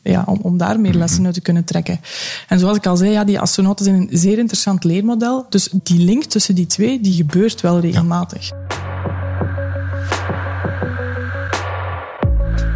ja, 0.01 0.23
om, 0.25 0.39
om 0.41 0.57
daar 0.57 0.79
meer 0.79 0.93
lessen 0.93 1.25
uit 1.25 1.33
te 1.33 1.41
kunnen 1.41 1.63
trekken. 1.63 1.99
En 2.47 2.59
zoals 2.59 2.77
ik 2.77 2.85
al 2.85 2.97
zei, 2.97 3.11
ja, 3.11 3.23
die 3.23 3.39
astronauten 3.39 3.85
zijn 3.85 3.95
een 3.95 4.17
zeer 4.17 4.37
interessant 4.37 4.83
leermodel. 4.83 5.45
Dus 5.49 5.69
die 5.83 5.99
link 5.99 6.23
tussen 6.23 6.55
die 6.55 6.67
twee, 6.67 7.01
die 7.01 7.13
gebeurt 7.13 7.61
wel 7.61 7.79
regelmatig. 7.79 8.49
Ja. 8.49 8.80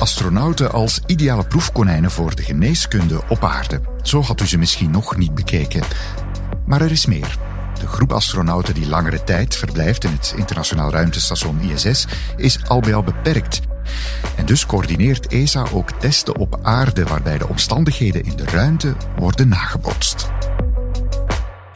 Astronauten 0.05 0.71
als 0.71 0.99
ideale 1.05 1.47
proefkonijnen 1.47 2.11
voor 2.11 2.35
de 2.35 2.43
geneeskunde 2.43 3.21
op 3.29 3.43
aarde. 3.43 3.81
Zo 4.01 4.21
had 4.21 4.41
u 4.41 4.47
ze 4.47 4.57
misschien 4.57 4.91
nog 4.91 5.17
niet 5.17 5.35
bekeken. 5.35 5.83
Maar 6.65 6.81
er 6.81 6.91
is 6.91 7.05
meer. 7.05 7.37
De 7.79 7.87
groep 7.87 8.11
astronauten 8.11 8.73
die 8.73 8.87
langere 8.87 9.23
tijd 9.23 9.55
verblijft 9.55 10.03
in 10.03 10.11
het 10.11 10.33
internationaal 10.37 10.91
ruimtestation 10.91 11.59
ISS 11.59 12.05
is 12.37 12.59
al 12.67 12.79
bij 12.79 12.95
al 12.95 13.03
beperkt. 13.03 13.61
En 14.35 14.45
dus 14.45 14.65
coördineert 14.65 15.27
ESA 15.27 15.65
ook 15.73 15.91
testen 15.91 16.37
op 16.37 16.59
aarde 16.61 17.03
waarbij 17.03 17.37
de 17.37 17.47
omstandigheden 17.47 18.23
in 18.23 18.35
de 18.35 18.45
ruimte 18.45 18.95
worden 19.17 19.47
nagebotst. 19.47 20.29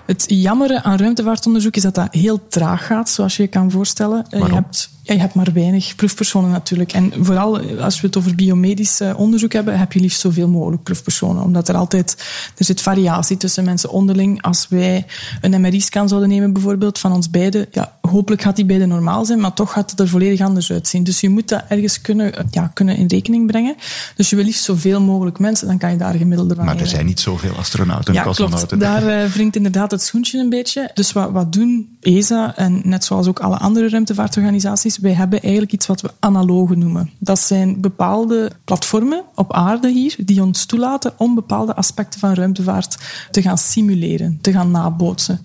Het 0.05 0.25
jammere 0.27 0.83
aan 0.83 0.97
ruimtevaartonderzoek 0.97 1.75
is 1.75 1.81
dat 1.81 1.95
dat 1.95 2.13
heel 2.13 2.47
traag 2.47 2.85
gaat, 2.85 3.09
zoals 3.09 3.37
je 3.37 3.43
je 3.43 3.49
kan 3.49 3.71
voorstellen. 3.71 4.25
Waarom? 4.29 4.49
Je 4.49 4.55
hebt, 4.55 4.89
ja, 5.09 5.15
je 5.15 5.21
hebt 5.21 5.33
maar 5.33 5.53
weinig 5.53 5.95
proefpersonen 5.95 6.51
natuurlijk. 6.51 6.94
En 6.94 7.13
vooral 7.19 7.59
als 7.59 8.01
we 8.01 8.07
het 8.07 8.17
over 8.17 8.35
biomedisch 8.35 9.01
onderzoek 9.15 9.53
hebben, 9.53 9.79
heb 9.79 9.94
je 9.94 10.00
liefst 10.00 10.19
zoveel 10.19 10.47
mogelijk 10.47 10.83
proefpersonen. 10.83 11.44
Omdat 11.44 11.69
er 11.69 11.75
altijd, 11.75 12.17
er 12.57 12.65
zit 12.65 12.81
variatie 12.81 13.38
tussen 13.38 13.63
mensen 13.63 13.89
onderling. 13.89 14.41
Als 14.41 14.67
wij 14.69 15.06
een 15.41 15.61
MRI-scan 15.61 16.07
zouden 16.07 16.30
nemen 16.30 16.54
bijvoorbeeld 16.54 16.99
van 16.99 17.11
ons 17.11 17.30
beiden, 17.30 17.68
ja, 17.71 17.97
hopelijk 18.01 18.42
gaat 18.42 18.56
die 18.56 18.66
beide 18.66 18.85
normaal 18.85 19.25
zijn, 19.25 19.39
maar 19.39 19.54
toch 19.54 19.71
gaat 19.71 19.92
het 19.92 19.99
er 19.99 20.07
volledig 20.07 20.42
anders 20.42 20.71
uitzien. 20.71 21.04
Dus 21.04 21.19
je 21.19 21.30
moet 21.30 21.49
dat 21.49 21.63
ergens 21.68 22.01
kunnen, 22.01 22.33
ja, 22.51 22.71
kunnen 22.73 22.95
in 22.95 23.07
rekening 23.07 23.47
brengen. 23.47 23.75
Dus 24.16 24.30
je 24.30 24.35
wil 24.35 24.45
liefst 24.45 24.63
zoveel 24.63 25.01
mogelijk 25.01 25.39
mensen, 25.39 25.68
dan 25.68 25.78
kan 25.78 25.92
je 25.92 25.97
daar 25.97 26.13
gemiddelde 26.13 26.56
van 26.56 26.66
Maar 26.66 26.80
er 26.80 26.87
zijn 26.87 27.06
niet 27.06 27.19
zoveel 27.19 27.56
astronauten 27.56 28.13
en 28.13 28.19
ja, 28.19 28.23
cosmonauten. 28.23 28.68
Klopt. 28.68 28.83
Daar 28.83 29.30
wringt 29.30 29.56
inderdaad 29.56 29.92
het 29.92 30.01
schoentje 30.01 30.39
een 30.39 30.49
beetje. 30.49 30.92
Dus 30.94 31.11
wat, 31.11 31.31
wat 31.31 31.54
doen 31.54 31.97
ESA 32.01 32.56
en 32.56 32.81
net 32.83 33.04
zoals 33.04 33.28
ook 33.28 33.39
alle 33.39 33.57
andere 33.57 33.89
ruimtevaartorganisaties, 33.89 34.98
wij 35.01 35.13
hebben 35.13 35.41
eigenlijk 35.41 35.73
iets 35.73 35.87
wat 35.87 36.01
we 36.01 36.11
analogen 36.19 36.79
noemen. 36.79 37.11
Dat 37.19 37.39
zijn 37.39 37.81
bepaalde 37.81 38.51
platformen 38.63 39.23
op 39.35 39.53
aarde 39.53 39.91
hier 39.91 40.15
die 40.18 40.44
ons 40.44 40.65
toelaten 40.65 41.13
om 41.18 41.35
bepaalde 41.35 41.75
aspecten 41.75 42.19
van 42.19 42.33
ruimtevaart 42.33 42.97
te 43.31 43.41
gaan 43.41 43.57
simuleren, 43.57 44.37
te 44.41 44.51
gaan 44.51 44.71
nabootsen. 44.71 45.41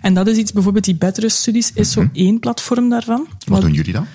En 0.00 0.14
dat 0.14 0.26
is 0.26 0.36
iets, 0.36 0.52
bijvoorbeeld 0.52 0.84
die 0.84 0.94
bedruststudies 0.94 1.72
is 1.72 1.92
zo 1.92 2.08
één 2.12 2.38
platform 2.38 2.88
daarvan. 2.88 3.26
Wat 3.46 3.60
doen 3.60 3.72
jullie 3.72 3.92
dan? 3.92 4.06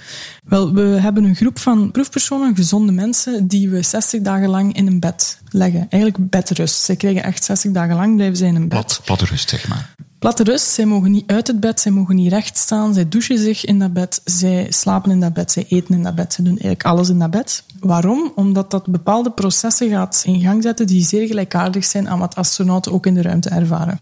Wel, 0.44 0.74
we 0.74 0.82
hebben 0.82 1.24
een 1.24 1.36
groep 1.36 1.60
van 1.60 1.92
proefpersonen, 1.92 2.56
gezonde 2.56 2.92
mensen, 2.92 3.48
die 3.48 3.70
we 3.70 3.82
60 3.82 4.22
dagen 4.22 4.50
lang 4.50 4.76
in 4.76 4.88
een 4.88 5.00
bed 5.00 5.42
leggen. 5.50 5.88
Eigenlijk 5.90 6.30
bedrust. 6.30 6.82
Zij 6.82 6.96
krijgen 6.96 7.24
echt 7.24 7.44
60 7.44 7.72
dagen 7.72 7.96
lang, 7.96 8.16
blijven 8.16 8.38
zij 8.38 8.48
in 8.48 8.56
een 8.56 8.68
bed. 8.68 8.70
Plat, 8.70 9.02
platte 9.06 9.26
rust, 9.26 9.50
zeg 9.50 9.68
maar. 9.68 9.96
Platte 10.20 10.44
rust, 10.44 10.68
zij 10.68 10.86
mogen 10.86 11.12
niet 11.12 11.32
uit 11.32 11.48
het 11.48 11.60
bed, 11.60 11.80
zij 11.80 11.92
mogen 11.92 12.16
niet 12.16 12.32
recht 12.32 12.58
staan, 12.58 12.94
zij 12.94 13.10
douchen 13.10 13.38
zich 13.38 13.66
in 13.66 13.80
dat 13.80 13.94
bed, 13.94 14.22
zij 14.24 14.68
slapen 14.70 15.12
in 15.12 15.20
dat 15.20 15.34
bed, 15.34 15.52
zij 15.52 15.66
eten 15.70 15.96
in 15.96 16.04
dat 16.04 16.16
bed, 16.16 16.34
zij 16.34 16.44
doen 16.44 16.54
eigenlijk 16.54 16.86
alles 16.86 17.10
in 17.10 17.20
dat 17.20 17.32
bed. 17.32 17.64
Waarom? 17.80 18.32
Omdat 18.36 18.72
dat 18.72 18.88
bepaalde 18.88 19.32
processen 19.32 19.90
gaat 19.90 20.24
in 20.26 20.42
gang 20.42 20.64
zetten 20.64 20.88
die 20.88 21.06
zeer 21.06 21.28
gelijkaardig 21.28 21.86
zijn 21.86 22.10
aan 22.10 22.20
wat 22.20 22.36
astronauten 22.36 22.92
ook 22.92 23.06
in 23.06 23.14
de 23.14 23.22
ruimte 23.22 23.50
ervaren. 23.50 24.00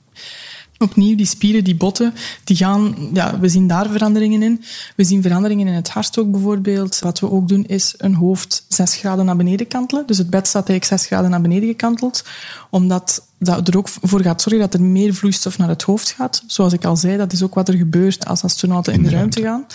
Opnieuw, 0.77 1.15
die 1.15 1.25
spieren, 1.25 1.63
die 1.63 1.75
botten, 1.75 2.13
die 2.43 2.55
gaan, 2.55 2.95
ja, 3.13 3.39
we 3.39 3.49
zien 3.49 3.67
daar 3.67 3.89
veranderingen 3.89 4.43
in. 4.43 4.63
We 4.95 5.03
zien 5.03 5.21
veranderingen 5.21 5.67
in 5.67 5.73
het 5.73 5.89
hart 5.89 6.17
ook 6.17 6.31
bijvoorbeeld. 6.31 6.99
Wat 6.99 7.19
we 7.19 7.31
ook 7.31 7.47
doen 7.47 7.65
is 7.65 7.93
een 7.97 8.13
hoofd 8.13 8.65
zes 8.67 8.95
graden 8.95 9.25
naar 9.25 9.35
beneden 9.35 9.67
kantelen. 9.67 10.07
Dus 10.07 10.17
het 10.17 10.29
bed 10.29 10.47
staat 10.47 10.69
eigenlijk 10.69 11.01
zes 11.01 11.07
graden 11.09 11.29
naar 11.29 11.41
beneden 11.41 11.69
gekanteld. 11.69 12.23
Omdat 12.69 13.27
dat 13.45 13.67
er 13.67 13.77
ook 13.77 13.89
voor 13.89 14.21
gaat 14.21 14.41
zorgen 14.41 14.61
dat 14.61 14.73
er 14.73 14.81
meer 14.81 15.13
vloeistof 15.13 15.57
naar 15.57 15.69
het 15.69 15.81
hoofd 15.81 16.11
gaat. 16.11 16.43
Zoals 16.47 16.73
ik 16.73 16.85
al 16.85 16.95
zei, 16.95 17.17
dat 17.17 17.33
is 17.33 17.43
ook 17.43 17.53
wat 17.53 17.67
er 17.67 17.77
gebeurt 17.77 18.25
als 18.25 18.43
astronauten 18.43 18.93
in 18.93 19.03
de 19.03 19.09
ruimte 19.09 19.41
gaan. 19.41 19.65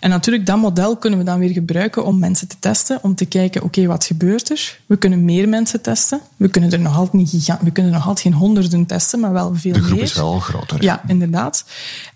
En 0.00 0.10
natuurlijk, 0.10 0.46
dat 0.46 0.56
model 0.56 0.96
kunnen 0.96 1.18
we 1.18 1.24
dan 1.24 1.38
weer 1.38 1.52
gebruiken 1.52 2.04
om 2.04 2.18
mensen 2.18 2.48
te 2.48 2.56
testen, 2.58 2.98
om 3.02 3.14
te 3.14 3.24
kijken, 3.24 3.62
oké, 3.62 3.86
wat 3.86 4.04
gebeurt 4.04 4.50
er? 4.50 4.78
We 4.86 4.96
kunnen 4.96 5.24
meer 5.24 5.48
mensen 5.48 5.80
testen. 5.80 6.20
We 6.36 6.48
kunnen 6.48 6.72
er 6.72 6.80
nog 6.80 6.96
altijd 6.96 7.12
niet 7.12 7.56
we 7.60 7.70
kunnen 7.70 7.92
nog 7.92 8.06
altijd 8.06 8.20
geen 8.20 8.40
honderden 8.40 8.86
testen, 8.86 9.20
maar 9.20 9.32
wel 9.32 9.54
veel 9.54 9.72
meer. 9.72 9.80
De 9.80 9.86
groep 9.86 10.00
is 10.00 10.14
wel 10.14 10.38
groter. 10.38 10.82
Ja, 10.82 11.02
inderdaad. 11.06 11.64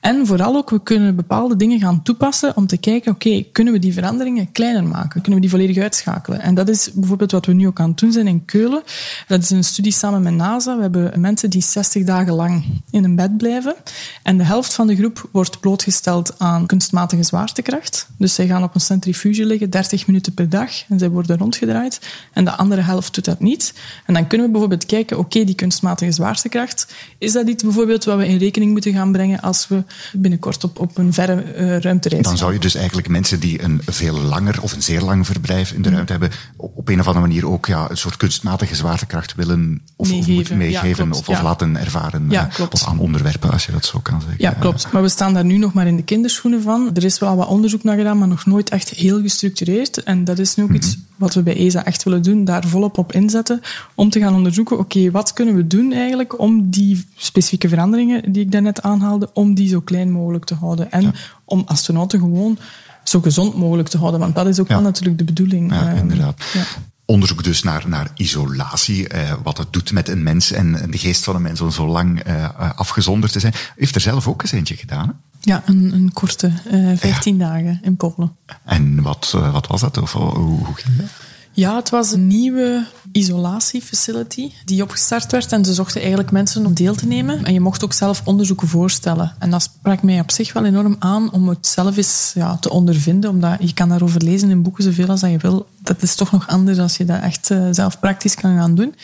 En 0.00 0.26
vooral 0.26 0.56
ook, 0.56 0.70
we 0.70 0.82
kunnen 0.82 1.16
bepaalde 1.16 1.56
dingen 1.56 1.80
gaan 1.80 2.02
toepassen 2.02 2.56
om 2.56 2.66
te 2.66 2.76
kijken, 2.76 3.12
oké, 3.12 3.44
kunnen 3.52 3.72
we 3.72 3.78
die 3.78 3.92
veranderingen 3.92 4.52
kleiner 4.52 4.84
maken? 4.84 5.20
Kunnen 5.20 5.34
we 5.34 5.40
die 5.40 5.50
volledig 5.50 5.82
uitschakelen? 5.82 6.40
En 6.40 6.54
dat 6.54 6.68
is 6.68 6.90
bijvoorbeeld 6.92 7.32
wat 7.32 7.46
we 7.46 7.52
nu 7.52 7.66
ook 7.66 7.80
aan 7.80 7.88
het 7.88 7.98
doen 7.98 8.12
zijn 8.12 8.26
in 8.26 8.44
Keulen. 8.44 8.82
Dat 9.26 9.42
is 9.42 9.50
een 9.50 9.64
studie 9.64 9.92
samen 9.92 10.22
met 10.22 10.34
NASA. 10.34 10.76
We 10.76 10.82
hebben 10.92 11.20
mensen 11.20 11.50
die 11.50 11.62
60 11.62 12.04
dagen 12.04 12.32
lang 12.32 12.64
in 12.90 13.04
een 13.04 13.16
bed 13.16 13.36
blijven. 13.36 13.74
En 14.22 14.38
de 14.38 14.44
helft 14.44 14.72
van 14.72 14.86
de 14.86 14.96
groep 14.96 15.28
wordt 15.32 15.60
blootgesteld 15.60 16.38
aan 16.38 16.66
kunstmatige 16.66 17.22
zwaartekracht. 17.22 18.08
Dus 18.16 18.34
zij 18.34 18.46
gaan 18.46 18.62
op 18.62 18.74
een 18.74 18.80
centrifuge 18.80 19.46
liggen, 19.46 19.70
30 19.70 20.06
minuten 20.06 20.34
per 20.34 20.48
dag, 20.48 20.70
en 20.88 20.98
zij 20.98 21.10
worden 21.10 21.38
rondgedraaid. 21.38 22.00
En 22.32 22.44
de 22.44 22.50
andere 22.56 22.80
helft 22.80 23.14
doet 23.14 23.24
dat 23.24 23.40
niet. 23.40 23.74
En 24.06 24.14
dan 24.14 24.26
kunnen 24.26 24.46
we 24.46 24.52
bijvoorbeeld 24.52 24.86
kijken, 24.86 25.18
oké, 25.18 25.44
die 25.44 25.54
kunstmatige 25.54 26.12
zwaartekracht, 26.12 26.94
is 27.18 27.32
dat 27.32 27.48
iets 27.48 27.62
bijvoorbeeld 27.62 28.04
wat 28.04 28.16
we 28.16 28.26
in 28.26 28.36
rekening 28.36 28.72
moeten 28.72 28.92
gaan 28.92 29.12
brengen 29.12 29.40
als 29.40 29.68
we 29.68 29.84
binnenkort 30.12 30.64
op, 30.64 30.80
op 30.80 30.98
een 30.98 31.12
verre 31.12 31.44
uh, 31.56 31.78
ruimtereis 31.78 32.22
Dan 32.22 32.38
zou 32.38 32.52
je 32.52 32.58
dus 32.58 32.74
eigenlijk 32.74 33.08
mensen 33.08 33.40
die 33.40 33.62
een 33.62 33.80
veel 33.86 34.18
langer 34.18 34.62
of 34.62 34.72
een 34.72 34.82
zeer 34.82 35.00
lang 35.00 35.26
verblijf 35.26 35.72
in 35.72 35.82
de 35.82 35.90
ruimte 35.90 36.12
hebben, 36.12 36.30
op 36.56 36.88
een 36.88 37.00
of 37.00 37.06
andere 37.06 37.26
manier 37.26 37.48
ook 37.48 37.66
ja, 37.66 37.90
een 37.90 37.96
soort 37.96 38.16
kunstmatige 38.16 38.74
zwaartekracht 38.74 39.34
willen 39.34 39.82
of 39.96 40.08
meegeven, 40.10 40.56
meegeven 40.72 41.12
of, 41.12 41.28
of 41.28 41.42
laten 41.42 41.76
ervaren. 41.76 42.26
Ja, 42.30 42.48
eh, 42.56 42.66
of 42.70 42.86
aan 42.86 42.98
onderwerpen, 42.98 43.50
als 43.50 43.66
je 43.66 43.72
dat 43.72 43.84
zo 43.84 43.98
kan 44.02 44.20
zeggen. 44.20 44.38
Ja, 44.38 44.50
klopt. 44.50 44.92
Maar 44.92 45.02
we 45.02 45.08
staan 45.08 45.34
daar 45.34 45.44
nu 45.44 45.58
nog 45.58 45.72
maar 45.72 45.86
in 45.86 45.96
de 45.96 46.02
kinderschoenen 46.02 46.62
van. 46.62 46.90
Er 46.94 47.04
is 47.04 47.18
wel 47.18 47.36
wat 47.36 47.48
onderzoek 47.48 47.84
naar 47.84 47.96
gedaan, 47.96 48.18
maar 48.18 48.28
nog 48.28 48.46
nooit 48.46 48.70
echt 48.70 48.88
heel 48.88 49.20
gestructureerd. 49.20 50.02
En 50.02 50.24
dat 50.24 50.38
is 50.38 50.54
nu 50.54 50.62
ook 50.62 50.68
mhm. 50.68 50.78
iets 50.78 50.98
wat 51.16 51.34
we 51.34 51.42
bij 51.42 51.56
ESA 51.56 51.84
echt 51.84 52.02
willen 52.02 52.22
doen, 52.22 52.44
daar 52.44 52.64
volop 52.64 52.98
op 52.98 53.12
inzetten, 53.12 53.60
om 53.94 54.10
te 54.10 54.20
gaan 54.20 54.34
onderzoeken, 54.34 54.78
oké, 54.78 55.10
wat 55.10 55.32
kunnen 55.32 55.54
we 55.54 55.66
doen 55.66 55.92
eigenlijk 55.92 56.38
om 56.38 56.70
die 56.70 57.06
specifieke 57.16 57.68
veranderingen 57.68 58.32
die 58.32 58.42
ik 58.42 58.52
daarnet 58.52 58.82
aanhaalde, 58.82 59.30
om 59.32 59.54
die 59.54 59.68
zo 59.68 59.80
klein 59.80 60.10
mogelijk 60.10 60.44
te 60.44 60.54
houden. 60.54 60.92
En 60.92 61.14
om 61.44 61.62
astronauten 61.66 62.18
gewoon 62.18 62.58
zo 63.02 63.20
gezond 63.20 63.56
mogelijk 63.56 63.88
te 63.88 63.98
houden, 63.98 64.20
want 64.20 64.34
dat 64.34 64.46
is 64.46 64.60
ook 64.60 64.68
wel 64.68 64.80
natuurlijk 64.80 65.18
de 65.18 65.24
bedoeling. 65.24 65.72
Ja, 65.72 65.88
ehm, 65.88 65.96
inderdaad. 65.96 66.44
Ja 66.52 66.64
onderzoek 67.04 67.44
dus 67.44 67.62
naar, 67.62 67.88
naar 67.88 68.10
isolatie, 68.14 69.08
eh, 69.08 69.32
wat 69.42 69.58
het 69.58 69.72
doet 69.72 69.92
met 69.92 70.08
een 70.08 70.22
mens 70.22 70.52
en, 70.52 70.90
de 70.90 70.98
geest 70.98 71.24
van 71.24 71.34
een 71.34 71.42
mens 71.42 71.60
om 71.60 71.70
zo 71.70 71.86
lang 71.86 72.20
eh, 72.20 72.70
afgezonderd 72.76 73.32
te 73.32 73.40
zijn. 73.40 73.54
Heeft 73.76 73.94
er 73.94 74.00
zelf 74.00 74.28
ook 74.28 74.42
eens 74.42 74.52
eentje 74.52 74.76
gedaan, 74.76 75.06
hè? 75.06 75.12
Ja, 75.44 75.62
een, 75.66 75.92
een 75.92 76.12
korte, 76.12 76.52
uh, 76.72 76.96
15 76.96 77.38
dagen 77.38 77.80
in 77.82 77.96
Polen. 77.96 78.36
En 78.64 79.02
wat, 79.02 79.32
uh, 79.36 79.52
wat 79.52 79.66
was 79.66 79.80
dat? 79.80 79.98
Of 79.98 80.12
hoe, 80.12 80.32
hoe 80.38 80.74
ging 80.74 80.96
dat? 80.96 81.06
Ja, 81.52 81.76
het 81.76 81.90
was 81.90 82.12
een 82.12 82.26
nieuwe 82.26 82.86
isolatiefacility 83.12 84.50
die 84.64 84.82
opgestart 84.82 85.32
werd 85.32 85.52
en 85.52 85.64
ze 85.64 85.74
zochten 85.74 86.00
eigenlijk 86.00 86.30
mensen 86.30 86.66
om 86.66 86.74
deel 86.74 86.94
te 86.94 87.06
nemen. 87.06 87.44
En 87.44 87.52
je 87.52 87.60
mocht 87.60 87.84
ook 87.84 87.92
zelf 87.92 88.22
onderzoeken 88.24 88.68
voorstellen. 88.68 89.34
En 89.38 89.50
dat 89.50 89.62
sprak 89.62 90.02
mij 90.02 90.20
op 90.20 90.30
zich 90.30 90.52
wel 90.52 90.64
enorm 90.64 90.96
aan 90.98 91.32
om 91.32 91.48
het 91.48 91.66
zelf 91.66 91.96
eens 91.96 92.32
ja, 92.34 92.56
te 92.56 92.70
ondervinden, 92.70 93.30
omdat 93.30 93.56
je 93.60 93.74
kan 93.74 93.88
daarover 93.88 94.22
lezen 94.22 94.50
in 94.50 94.62
boeken 94.62 94.84
zoveel 94.84 95.08
als 95.08 95.20
je 95.20 95.38
wil. 95.38 95.66
Dat 95.78 96.02
is 96.02 96.14
toch 96.14 96.32
nog 96.32 96.48
anders 96.48 96.78
als 96.78 96.96
je 96.96 97.04
dat 97.04 97.22
echt 97.22 97.50
uh, 97.50 97.68
zelf 97.70 98.00
praktisch 98.00 98.34
kan 98.34 98.56
gaan 98.56 98.74
doen. 98.74 98.94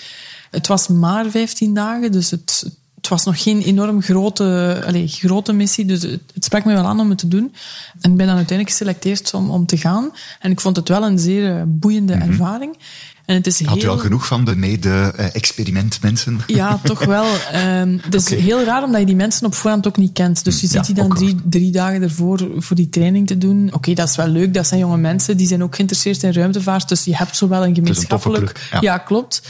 Het 0.50 0.66
was 0.66 0.88
maar 0.88 1.30
15 1.30 1.74
dagen, 1.74 2.12
dus 2.12 2.30
het, 2.30 2.64
het 2.94 3.08
was 3.08 3.24
nog 3.24 3.42
geen 3.42 3.62
enorm 3.62 4.02
grote, 4.02 4.82
allez, 4.86 5.18
grote 5.18 5.52
missie, 5.52 5.84
dus 5.84 6.02
het, 6.02 6.20
het, 6.34 6.44
sprak 6.44 6.64
me 6.64 6.72
wel 6.72 6.86
aan 6.86 7.00
om 7.00 7.08
het 7.08 7.18
te 7.18 7.28
doen. 7.28 7.54
En 8.00 8.10
ik 8.10 8.16
ben 8.16 8.26
dan 8.26 8.36
uiteindelijk 8.36 8.70
geselecteerd 8.76 9.34
om, 9.34 9.50
om 9.50 9.66
te 9.66 9.76
gaan. 9.76 10.10
En 10.40 10.50
ik 10.50 10.60
vond 10.60 10.76
het 10.76 10.88
wel 10.88 11.04
een 11.04 11.18
zeer 11.18 11.56
eh, 11.56 11.62
boeiende 11.66 12.16
mhm. 12.16 12.28
ervaring. 12.28 12.76
En 13.28 13.34
het 13.34 13.46
is 13.46 13.64
Had 13.64 13.76
heel... 13.76 13.84
u 13.84 13.88
al 13.88 13.98
genoeg 13.98 14.26
van 14.26 14.44
de 14.44 14.56
mede-experimentmensen? 14.56 16.40
Ja, 16.46 16.80
toch 16.84 17.04
wel. 17.04 17.26
Um, 17.80 18.00
het 18.02 18.14
is 18.14 18.28
heel 18.28 18.64
raar 18.64 18.82
omdat 18.82 19.00
je 19.00 19.06
die 19.06 19.16
mensen 19.16 19.46
op 19.46 19.54
voorhand 19.54 19.86
ook 19.86 19.96
niet 19.96 20.12
kent. 20.12 20.44
Dus 20.44 20.60
je 20.60 20.66
ziet 20.66 20.86
die 20.86 20.94
dan 20.94 21.14
drie, 21.14 21.34
drie 21.44 21.70
dagen 21.70 22.02
ervoor 22.02 22.48
voor 22.56 22.76
die 22.76 22.88
training 22.88 23.26
te 23.26 23.38
doen. 23.38 23.70
Oké, 23.72 23.94
dat 23.94 24.08
is 24.08 24.16
wel 24.16 24.28
leuk. 24.28 24.54
Dat 24.54 24.66
zijn 24.66 24.80
jonge 24.80 24.96
mensen. 24.96 25.36
Die 25.36 25.46
zijn 25.46 25.62
ook 25.62 25.74
geïnteresseerd 25.74 26.22
in 26.22 26.32
ruimtevaart. 26.32 26.88
Dus 26.88 27.04
je 27.04 27.16
hebt 27.16 27.36
zo 27.36 27.48
wel 27.48 27.64
een 27.64 27.74
gemeenschappelijk... 27.74 28.68
Een 28.70 28.80
ja. 28.80 28.98
klopt. 28.98 29.42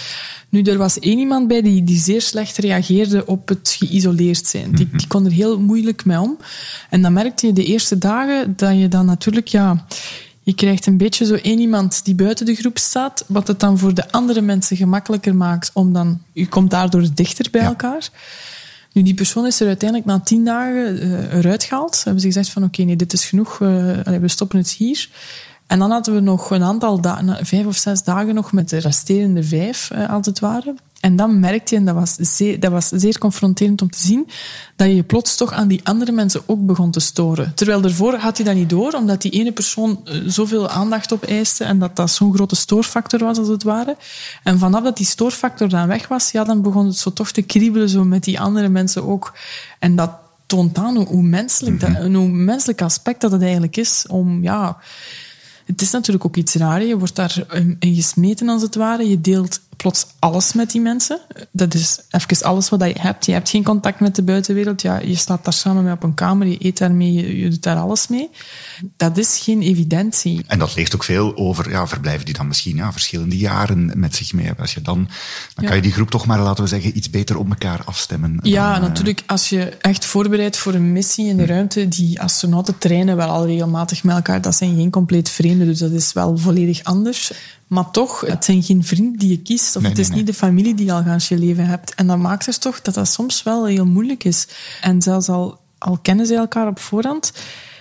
Nu, 0.49 0.63
er 0.63 0.79
was 0.79 0.99
één 0.99 1.19
iemand 1.19 1.49
bij 1.49 1.63
die, 1.63 1.85
die 1.85 1.99
zeer 1.99 2.23
slecht 2.23 2.57
reageerde 2.57 3.27
op 3.27 3.49
het 3.49 3.77
geïsoleerd 3.79 4.47
zijn. 4.47 4.73
Die, 4.73 4.89
die 4.93 5.07
kon 5.07 5.25
er 5.25 5.33
heel 5.33 5.61
moeilijk 5.61 6.05
mee 6.05 6.21
om. 6.21 6.39
En 6.91 7.03
dan 7.03 7.13
merkte 7.13 7.47
je 7.47 7.53
de 7.53 7.65
eerste 7.65 7.99
dagen 7.99 8.57
dat 8.57 8.79
je 8.79 8.89
dan 8.89 9.07
natuurlijk, 9.07 9.49
ja, 9.49 9.87
je 10.49 10.55
krijgt 10.55 10.87
een 10.87 10.97
beetje 10.97 11.25
zo 11.25 11.35
één 11.35 11.59
iemand 11.59 12.05
die 12.05 12.15
buiten 12.15 12.47
de 12.47 12.55
groep 12.55 12.79
staat, 12.79 13.25
wat 13.27 13.49
het 13.49 13.61
dan 13.61 13.79
voor 13.79 13.95
de 13.95 14.13
andere 14.13 14.41
mensen 14.41 14.77
gemakkelijker 14.77 15.35
maakt 15.35 15.71
om 15.75 15.93
dan, 15.93 16.23
je 16.33 16.49
komt 16.49 16.71
daardoor 16.71 17.09
dichter 17.15 17.51
bij 17.51 17.63
elkaar. 17.63 18.09
Nu, 18.93 19.03
die 19.03 19.15
persoon 19.15 19.47
is 19.47 19.61
er 19.61 19.67
uiteindelijk 19.67 20.09
na 20.11 20.21
tien 20.21 20.45
dagen 20.45 21.03
uh, 21.03 21.35
eruit 21.35 21.65
gehaald. 21.65 21.97
Ze 21.97 22.03
hebben 22.05 22.21
ze 22.21 22.27
gezegd 22.27 22.49
van 22.49 22.65
oké, 22.65 22.83
nee, 22.83 22.97
dit 22.97 23.13
is 23.13 23.25
genoeg, 23.25 23.61
uh, 23.61 23.69
we 24.03 24.29
stoppen 24.29 24.59
het 24.59 24.71
hier. 24.71 25.09
En 25.69 25.79
dan 25.79 25.91
hadden 25.91 26.15
we 26.15 26.21
nog 26.21 26.51
een 26.51 26.63
aantal 26.63 27.01
dagen, 27.01 27.47
vijf 27.47 27.67
of 27.67 27.77
zes 27.77 28.03
dagen 28.03 28.35
nog 28.35 28.53
met 28.53 28.69
de 28.69 28.79
resterende 28.79 29.43
vijf, 29.43 29.91
uh, 29.93 30.11
als 30.11 30.27
het 30.27 30.39
ware. 30.39 30.75
En 31.01 31.17
dan 31.17 31.41
merkte 31.41 31.75
je, 31.75 31.81
en 31.81 31.87
dat 31.87 31.95
was, 31.95 32.15
zeer, 32.15 32.61
dat 32.61 32.73
was 32.73 32.89
zeer 32.89 33.19
confronterend 33.19 33.83
om 33.83 33.91
te 33.91 33.99
zien, 33.99 34.29
dat 34.77 34.89
je 34.89 34.95
je 34.95 35.03
plots 35.03 35.37
toch 35.37 35.53
aan 35.53 35.69
die 35.69 35.81
andere 35.85 36.13
mensen 36.13 36.43
ook 36.47 36.67
begon 36.67 36.91
te 36.91 37.01
storen. 37.01 37.53
Terwijl 37.55 37.81
daarvoor 37.81 38.15
had 38.15 38.37
hij 38.37 38.47
dat 38.47 38.55
niet 38.55 38.71
door, 38.71 38.93
omdat 38.93 39.23
die 39.23 39.31
ene 39.31 39.53
persoon 39.53 40.01
eh, 40.05 40.21
zoveel 40.27 40.69
aandacht 40.69 41.13
opeiste 41.13 41.65
en 41.65 41.79
dat 41.79 41.97
dat 41.97 42.11
zo'n 42.11 42.35
grote 42.35 42.57
stoorfactor 42.57 43.19
was, 43.19 43.39
als 43.39 43.49
het 43.49 43.63
ware. 43.63 43.97
En 44.43 44.59
vanaf 44.59 44.83
dat 44.83 44.97
die 44.97 45.07
stoorfactor 45.07 45.69
dan 45.69 45.87
weg 45.87 46.09
was, 46.09 46.31
ja, 46.31 46.45
dan 46.45 46.63
begon 46.63 46.87
het 46.87 46.97
zo 46.97 47.13
toch 47.13 47.31
te 47.31 47.43
kriebelen 47.43 47.89
zo 47.89 48.05
met 48.05 48.25
die 48.25 48.41
andere 48.41 48.69
mensen 48.69 49.09
ook. 49.09 49.35
En 49.79 49.97
dat 49.97 50.11
toont 50.47 50.79
aan 50.79 50.97
hoe, 50.97 51.23
menselijk, 51.23 51.81
dat, 51.81 51.91
mhm. 51.91 52.15
hoe 52.15 52.29
menselijk 52.29 52.83
aspect 52.83 53.21
dat 53.21 53.33
het 53.33 53.43
eigenlijk 53.43 53.77
is 53.77 54.05
om, 54.09 54.43
ja 54.43 54.77
het 55.69 55.81
is 55.81 55.91
natuurlijk 55.91 56.25
ook 56.25 56.37
iets 56.37 56.55
raar. 56.55 56.85
Je 56.85 56.99
wordt 56.99 57.17
daarin 57.17 57.77
gesmeten, 57.81 58.49
als 58.49 58.63
het 58.63 58.75
ware. 58.75 59.09
Je 59.09 59.21
deelt 59.21 59.61
plots 59.79 60.07
alles 60.19 60.53
met 60.53 60.71
die 60.71 60.81
mensen. 60.81 61.21
Dat 61.51 61.75
is 61.75 61.99
even 62.11 62.47
alles 62.47 62.69
wat 62.69 62.85
je 62.85 62.95
hebt. 63.01 63.27
Je 63.27 63.33
hebt 63.33 63.49
geen 63.49 63.65
contact 63.65 64.01
met 64.01 64.15
de 64.15 64.23
buitenwereld. 64.23 64.83
Ja, 64.83 65.01
je 65.01 65.17
staat 65.17 65.45
daar 65.45 65.53
samen 65.53 65.85
mee 65.85 65.93
op 65.93 66.03
een 66.03 66.15
kamer, 66.15 66.47
je 66.47 66.65
eet 66.65 66.79
daarmee, 66.79 67.13
je, 67.13 67.39
je 67.39 67.51
doet 67.51 67.63
daar 67.63 67.77
alles 67.77 68.09
mee. 68.09 68.31
Dat 68.97 69.17
is 69.17 69.39
geen 69.43 69.63
evidentie. 69.63 70.45
En 70.47 70.59
dat 70.59 70.75
leert 70.75 70.95
ook 70.95 71.05
veel 71.05 71.37
over 71.37 71.71
ja, 71.71 71.87
verblijven 71.87 72.25
die 72.25 72.35
dan 72.35 72.49
misschien 72.49 72.77
ja, 72.77 72.93
verschillende 72.93 73.37
jaren 73.37 73.93
met 73.95 74.17
zich 74.17 74.33
mee 74.33 74.45
hebben. 74.45 74.63
Als 74.63 74.75
je 74.75 74.83
dan, 74.83 75.09
dan 75.55 75.65
kan 75.65 75.77
je 75.77 75.83
die 75.83 75.93
groep 75.93 76.11
toch 76.11 76.27
maar, 76.27 76.41
laten 76.41 76.63
we 76.63 76.69
zeggen, 76.69 76.97
iets 76.97 77.11
beter 77.11 77.39
op 77.39 77.49
elkaar 77.49 77.83
afstemmen. 77.85 78.39
Ja, 78.43 78.73
dan, 78.73 78.89
natuurlijk. 78.89 79.23
Als 79.27 79.49
je 79.49 79.77
echt 79.81 80.05
voorbereidt 80.05 80.57
voor 80.57 80.75
een 80.75 80.93
missie 80.93 81.29
in 81.29 81.37
de 81.37 81.43
hm. 81.43 81.49
ruimte, 81.49 81.89
die 81.89 82.21
astronauten 82.21 82.79
trainen 82.79 83.17
wel 83.17 83.29
al 83.29 83.47
regelmatig 83.47 84.05
met 84.05 84.17
elkaar. 84.17 84.41
Dat 84.41 84.55
zijn 84.55 84.77
geen 84.77 84.91
compleet 84.91 85.29
vreemden, 85.29 85.67
dus 85.67 85.79
dat 85.79 85.93
is 85.93 86.13
wel 86.13 86.37
volledig 86.37 86.85
anders. 86.85 87.33
Maar 87.69 87.91
toch, 87.91 88.21
het 88.21 88.45
zijn 88.45 88.63
geen 88.63 88.85
vrienden 88.85 89.19
die 89.19 89.31
je 89.31 89.43
kiest, 89.43 89.77
of 89.77 89.83
het 89.83 89.99
is 89.99 90.11
niet 90.11 90.27
de 90.27 90.35
familie 90.35 90.75
die 90.75 90.87
je 90.87 90.93
al 90.93 91.03
gaan 91.03 91.21
je 91.29 91.39
leven 91.39 91.67
hebt. 91.67 91.95
En 91.95 92.07
dat 92.07 92.19
maakt 92.19 92.45
dus 92.45 92.59
toch 92.59 92.83
dat 92.83 92.95
dat 92.95 93.09
soms 93.09 93.43
wel 93.43 93.67
heel 93.67 93.87
moeilijk 93.87 94.25
is. 94.25 94.49
En 94.81 95.03
zelfs 95.03 95.29
al, 95.29 95.59
al 95.79 95.99
kennen 96.03 96.27
ze 96.27 96.35
elkaar 96.35 96.67
op 96.67 96.79
voorhand, 96.79 97.33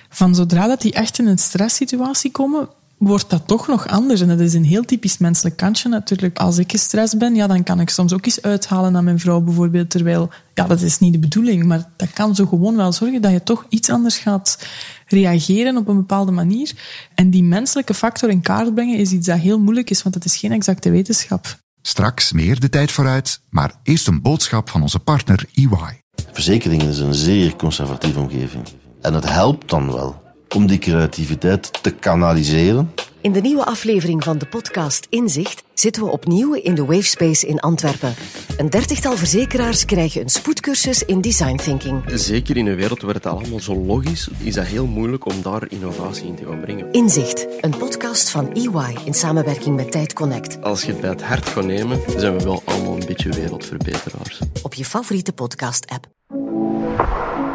van 0.09 0.35
zodra 0.35 0.67
dat 0.67 0.81
die 0.81 0.93
echt 0.93 1.19
in 1.19 1.27
een 1.27 1.37
stresssituatie 1.37 2.31
komen, 2.31 2.69
wordt 2.97 3.29
dat 3.29 3.47
toch 3.47 3.67
nog 3.67 3.87
anders. 3.87 4.21
En 4.21 4.27
dat 4.27 4.39
is 4.39 4.53
een 4.53 4.65
heel 4.65 4.85
typisch 4.85 5.17
menselijk 5.17 5.57
kantje 5.57 5.89
natuurlijk. 5.89 6.37
Als 6.37 6.57
ik 6.57 6.71
gestrest 6.71 7.17
ben, 7.17 7.35
ja, 7.35 7.47
dan 7.47 7.63
kan 7.63 7.79
ik 7.79 7.89
soms 7.89 8.13
ook 8.13 8.25
eens 8.25 8.41
uithalen 8.41 8.91
naar 8.91 9.03
mijn 9.03 9.19
vrouw 9.19 9.39
bijvoorbeeld. 9.39 9.89
Terwijl, 9.89 10.29
ja, 10.53 10.67
dat 10.67 10.81
is 10.81 10.99
niet 10.99 11.13
de 11.13 11.19
bedoeling. 11.19 11.65
Maar 11.65 11.89
dat 11.95 12.13
kan 12.13 12.35
zo 12.35 12.45
gewoon 12.45 12.75
wel 12.75 12.91
zorgen 12.91 13.21
dat 13.21 13.31
je 13.31 13.43
toch 13.43 13.65
iets 13.69 13.89
anders 13.89 14.17
gaat 14.17 14.67
reageren 15.07 15.77
op 15.77 15.87
een 15.87 15.95
bepaalde 15.95 16.31
manier. 16.31 16.71
En 17.15 17.29
die 17.29 17.43
menselijke 17.43 17.93
factor 17.93 18.29
in 18.29 18.41
kaart 18.41 18.73
brengen 18.73 18.97
is 18.97 19.11
iets 19.11 19.27
dat 19.27 19.39
heel 19.39 19.59
moeilijk 19.59 19.89
is, 19.89 20.03
want 20.03 20.15
het 20.15 20.25
is 20.25 20.37
geen 20.37 20.51
exacte 20.51 20.89
wetenschap. 20.89 21.59
Straks 21.81 22.31
meer 22.31 22.59
de 22.59 22.69
tijd 22.69 22.91
vooruit, 22.91 23.41
maar 23.49 23.73
eerst 23.83 24.07
een 24.07 24.21
boodschap 24.21 24.69
van 24.69 24.81
onze 24.81 24.99
partner 24.99 25.45
EY. 25.53 26.01
Verzekeringen 26.31 26.89
is 26.89 26.99
een 26.99 27.13
zeer 27.13 27.55
conservatieve 27.55 28.19
omgeving. 28.19 28.63
En 29.01 29.13
het 29.13 29.29
helpt 29.29 29.69
dan 29.69 29.93
wel 29.93 30.26
om 30.55 30.67
die 30.67 30.79
creativiteit 30.79 31.83
te 31.83 31.91
kanaliseren. 31.91 32.91
In 33.21 33.31
de 33.31 33.41
nieuwe 33.41 33.65
aflevering 33.65 34.23
van 34.23 34.37
de 34.37 34.45
podcast 34.45 35.07
Inzicht 35.09 35.63
zitten 35.73 36.03
we 36.03 36.09
opnieuw 36.09 36.53
in 36.53 36.75
de 36.75 36.85
Wavespace 36.85 37.47
in 37.47 37.59
Antwerpen. 37.59 38.13
Een 38.57 38.69
dertigtal 38.69 39.17
verzekeraars 39.17 39.85
krijgen 39.85 40.21
een 40.21 40.29
spoedcursus 40.29 41.03
in 41.03 41.21
design 41.21 41.55
thinking. 41.55 42.01
Zeker 42.05 42.57
in 42.57 42.67
een 42.67 42.75
wereld 42.75 43.01
waar 43.01 43.13
het 43.13 43.25
allemaal 43.25 43.59
zo 43.59 43.75
logisch 43.75 44.11
is, 44.11 44.45
is 44.47 44.53
dat 44.53 44.65
heel 44.65 44.85
moeilijk 44.85 45.25
om 45.25 45.41
daar 45.41 45.63
innovatie 45.69 46.27
in 46.27 46.35
te 46.35 46.45
gaan 46.45 46.59
brengen. 46.59 46.91
Inzicht, 46.91 47.47
een 47.61 47.77
podcast 47.77 48.29
van 48.29 48.53
EY 48.53 48.97
in 49.05 49.13
samenwerking 49.13 49.75
met 49.75 49.91
Tijd 49.91 50.13
Connect. 50.13 50.61
Als 50.61 50.83
je 50.83 50.91
het 50.91 51.01
bij 51.01 51.09
het 51.09 51.23
hart 51.23 51.45
gaat 51.45 51.65
nemen, 51.65 51.99
zijn 52.17 52.37
we 52.37 52.43
wel 52.43 52.61
allemaal 52.65 52.93
een 52.93 53.05
beetje 53.05 53.29
wereldverbeteraars. 53.29 54.39
Op 54.63 54.73
je 54.73 54.85
favoriete 54.85 55.33
podcast-app. 55.33 56.07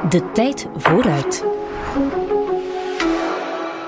De 0.08 0.30
tijd 0.32 0.66
vooruit. 0.76 1.51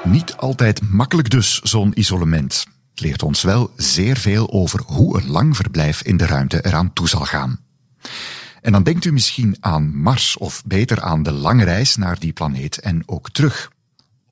Niet 0.04 0.36
altijd 0.36 0.90
makkelijk 0.90 1.30
dus, 1.30 1.60
zo'n 1.60 1.92
isolement. 1.94 2.66
Het 2.90 3.00
leert 3.00 3.22
ons 3.22 3.42
wel 3.42 3.70
zeer 3.76 4.16
veel 4.16 4.52
over 4.52 4.80
hoe 4.86 5.20
een 5.20 5.30
lang 5.30 5.56
verblijf 5.56 6.02
in 6.02 6.16
de 6.16 6.26
ruimte 6.26 6.66
eraan 6.66 6.92
toe 6.92 7.08
zal 7.08 7.24
gaan. 7.24 7.60
En 8.60 8.72
dan 8.72 8.82
denkt 8.82 9.04
u 9.04 9.12
misschien 9.12 9.56
aan 9.60 9.96
Mars, 9.96 10.36
of 10.38 10.62
beter 10.66 11.00
aan 11.00 11.22
de 11.22 11.32
lange 11.32 11.64
reis 11.64 11.96
naar 11.96 12.18
die 12.18 12.32
planeet 12.32 12.78
en 12.78 13.02
ook 13.06 13.30
terug. 13.30 13.72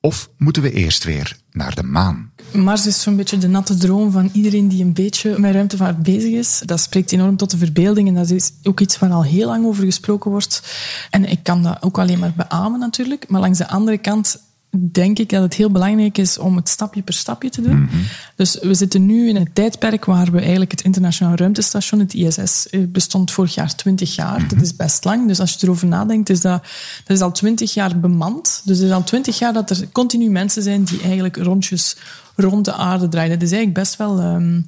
Of 0.01 0.31
moeten 0.39 0.63
we 0.63 0.73
eerst 0.73 1.05
weer 1.05 1.37
naar 1.51 1.75
de 1.75 1.83
maan? 1.83 2.33
Mars 2.53 2.87
is 2.87 3.03
zo'n 3.03 3.17
beetje 3.17 3.39
de 3.39 3.49
natte 3.49 3.77
droom 3.77 4.11
van 4.11 4.31
iedereen 4.33 4.69
die 4.69 4.85
een 4.85 4.93
beetje 4.93 5.39
met 5.39 5.55
ruimtevaart 5.55 6.03
bezig 6.03 6.33
is. 6.33 6.63
Dat 6.65 6.81
spreekt 6.81 7.13
enorm 7.13 7.37
tot 7.37 7.51
de 7.51 7.59
verbeelding 7.59 8.09
en 8.09 8.15
dat 8.15 8.31
is 8.31 8.53
ook 8.63 8.81
iets 8.81 8.99
waar 8.99 9.11
al 9.11 9.25
heel 9.25 9.47
lang 9.47 9.67
over 9.67 9.85
gesproken 9.85 10.31
wordt. 10.31 10.63
En 11.11 11.25
ik 11.25 11.43
kan 11.43 11.63
dat 11.63 11.83
ook 11.83 11.99
alleen 11.99 12.19
maar 12.19 12.33
beamen 12.37 12.81
natuurlijk. 12.81 13.29
Maar 13.29 13.41
langs 13.41 13.59
de 13.59 13.69
andere 13.69 13.99
kant 13.99 14.39
denk 14.79 15.19
ik 15.19 15.29
dat 15.29 15.43
het 15.43 15.55
heel 15.55 15.71
belangrijk 15.71 16.19
is 16.19 16.39
om 16.39 16.57
het 16.57 16.69
stapje 16.69 17.03
per 17.03 17.15
stapje 17.15 17.51
te 17.51 17.63
doen. 17.63 17.83
Mhm. 17.83 17.97
Dus 18.37 18.59
we 18.61 18.75
zitten 18.75 19.07
nu 19.07 19.29
in 19.29 19.37
een 19.37 19.53
tijdperk 19.53 20.05
waar 20.05 20.31
we 20.31 20.41
eigenlijk 20.41 20.71
het 20.71 20.83
internationaal 20.83 21.35
ruimtestation, 21.35 22.01
het 22.01 22.15
ISS, 22.15 22.69
eh, 22.71 22.81
bestond 22.89 23.31
vorig 23.31 23.55
jaar 23.55 23.75
20 23.75 24.15
jaar. 24.15 24.41
Mhm. 24.41 24.49
Dat 24.49 24.63
is 24.63 24.77
best 24.77 25.05
lang. 25.05 25.27
Dus 25.27 25.41
als 25.41 25.53
je 25.53 25.59
erover 25.63 25.87
nadenkt, 25.87 26.31
is 26.31 26.41
dat, 26.41 26.63
dat 27.05 27.17
is 27.17 27.23
al 27.23 27.33
20 27.33 27.75
jaar 27.75 28.01
bemand. 28.01 28.63
Dus 28.65 28.79
het 28.79 28.87
is 28.87 28.93
al 28.93 29.05
20 29.05 29.39
jaar 29.39 29.53
dat 29.53 29.71
er 29.71 29.89
continu 29.93 30.31
mensen 30.31 30.63
zijn 30.63 30.85
die 30.85 31.01
eigenlijk 31.01 31.37
rondjes 31.37 31.97
rond 32.37 32.65
de 32.65 32.73
aarde 32.73 33.09
draaien. 33.09 33.31
Dat 33.31 33.43
is 33.43 33.53
eigenlijk 33.53 33.79
best 33.79 33.97
wel... 33.97 34.19
ehm, 34.19 34.61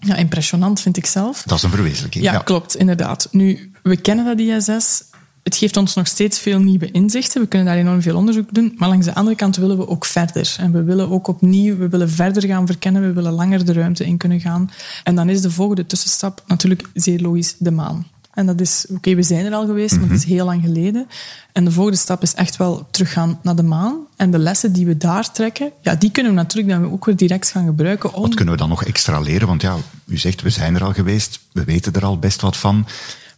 ja, 0.00 0.14
impressionant 0.14 0.80
vind 0.80 0.96
ik 0.96 1.06
zelf. 1.06 1.42
Dat 1.42 1.56
is 1.56 1.62
een 1.62 1.70
verwezenlijking. 1.70 2.24
Ja, 2.24 2.38
klopt, 2.38 2.76
inderdaad. 2.76 3.28
Nu, 3.30 3.70
we 3.82 3.96
kennen 3.96 4.24
dat 4.24 4.38
ISS. 4.38 5.02
Het 5.46 5.56
geeft 5.56 5.76
ons 5.76 5.94
nog 5.94 6.06
steeds 6.06 6.38
veel 6.38 6.58
nieuwe 6.58 6.90
inzichten. 6.90 7.40
We 7.40 7.46
kunnen 7.46 7.66
daar 7.68 7.76
enorm 7.76 8.02
veel 8.02 8.16
onderzoek 8.16 8.54
doen. 8.54 8.74
Maar 8.76 8.88
langs 8.88 9.06
de 9.06 9.14
andere 9.14 9.36
kant 9.36 9.56
willen 9.56 9.76
we 9.76 9.88
ook 9.88 10.04
verder. 10.04 10.56
En 10.58 10.72
we 10.72 10.82
willen 10.82 11.10
ook 11.10 11.26
opnieuw, 11.26 11.76
we 11.76 11.88
willen 11.88 12.10
verder 12.10 12.46
gaan 12.46 12.66
verkennen. 12.66 13.02
We 13.02 13.12
willen 13.12 13.32
langer 13.32 13.64
de 13.64 13.72
ruimte 13.72 14.04
in 14.04 14.16
kunnen 14.16 14.40
gaan. 14.40 14.70
En 15.04 15.14
dan 15.14 15.28
is 15.28 15.40
de 15.40 15.50
volgende 15.50 15.86
tussenstap 15.86 16.42
natuurlijk 16.46 16.88
zeer 16.94 17.20
logisch 17.20 17.54
de 17.58 17.70
maan. 17.70 18.06
En 18.34 18.46
dat 18.46 18.60
is, 18.60 18.86
oké, 18.90 19.14
we 19.14 19.22
zijn 19.22 19.46
er 19.46 19.54
al 19.54 19.66
geweest, 19.66 20.00
maar 20.00 20.08
het 20.08 20.18
is 20.18 20.24
heel 20.24 20.44
lang 20.44 20.62
geleden. 20.62 21.06
En 21.52 21.64
de 21.64 21.70
volgende 21.70 21.98
stap 21.98 22.22
is 22.22 22.34
echt 22.34 22.56
wel 22.56 22.86
teruggaan 22.90 23.38
naar 23.42 23.56
de 23.56 23.62
maan. 23.62 24.06
En 24.16 24.30
de 24.30 24.38
lessen 24.38 24.72
die 24.72 24.86
we 24.86 24.96
daar 24.96 25.32
trekken, 25.32 25.72
ja, 25.82 25.94
die 25.94 26.10
kunnen 26.10 26.32
we 26.32 26.38
natuurlijk 26.38 26.80
dan 26.80 26.92
ook 26.92 27.04
weer 27.04 27.16
direct 27.16 27.50
gaan 27.50 27.66
gebruiken 27.66 28.14
om... 28.14 28.22
Wat 28.22 28.34
kunnen 28.34 28.54
we 28.54 28.60
dan 28.60 28.68
nog 28.68 28.84
extra 28.84 29.20
leren? 29.20 29.48
Want 29.48 29.62
ja, 29.62 29.76
u 30.06 30.16
zegt, 30.16 30.42
we 30.42 30.50
zijn 30.50 30.74
er 30.74 30.84
al 30.84 30.92
geweest, 30.92 31.40
we 31.52 31.64
weten 31.64 31.92
er 31.92 32.04
al 32.04 32.18
best 32.18 32.40
wat 32.40 32.56
van. 32.56 32.86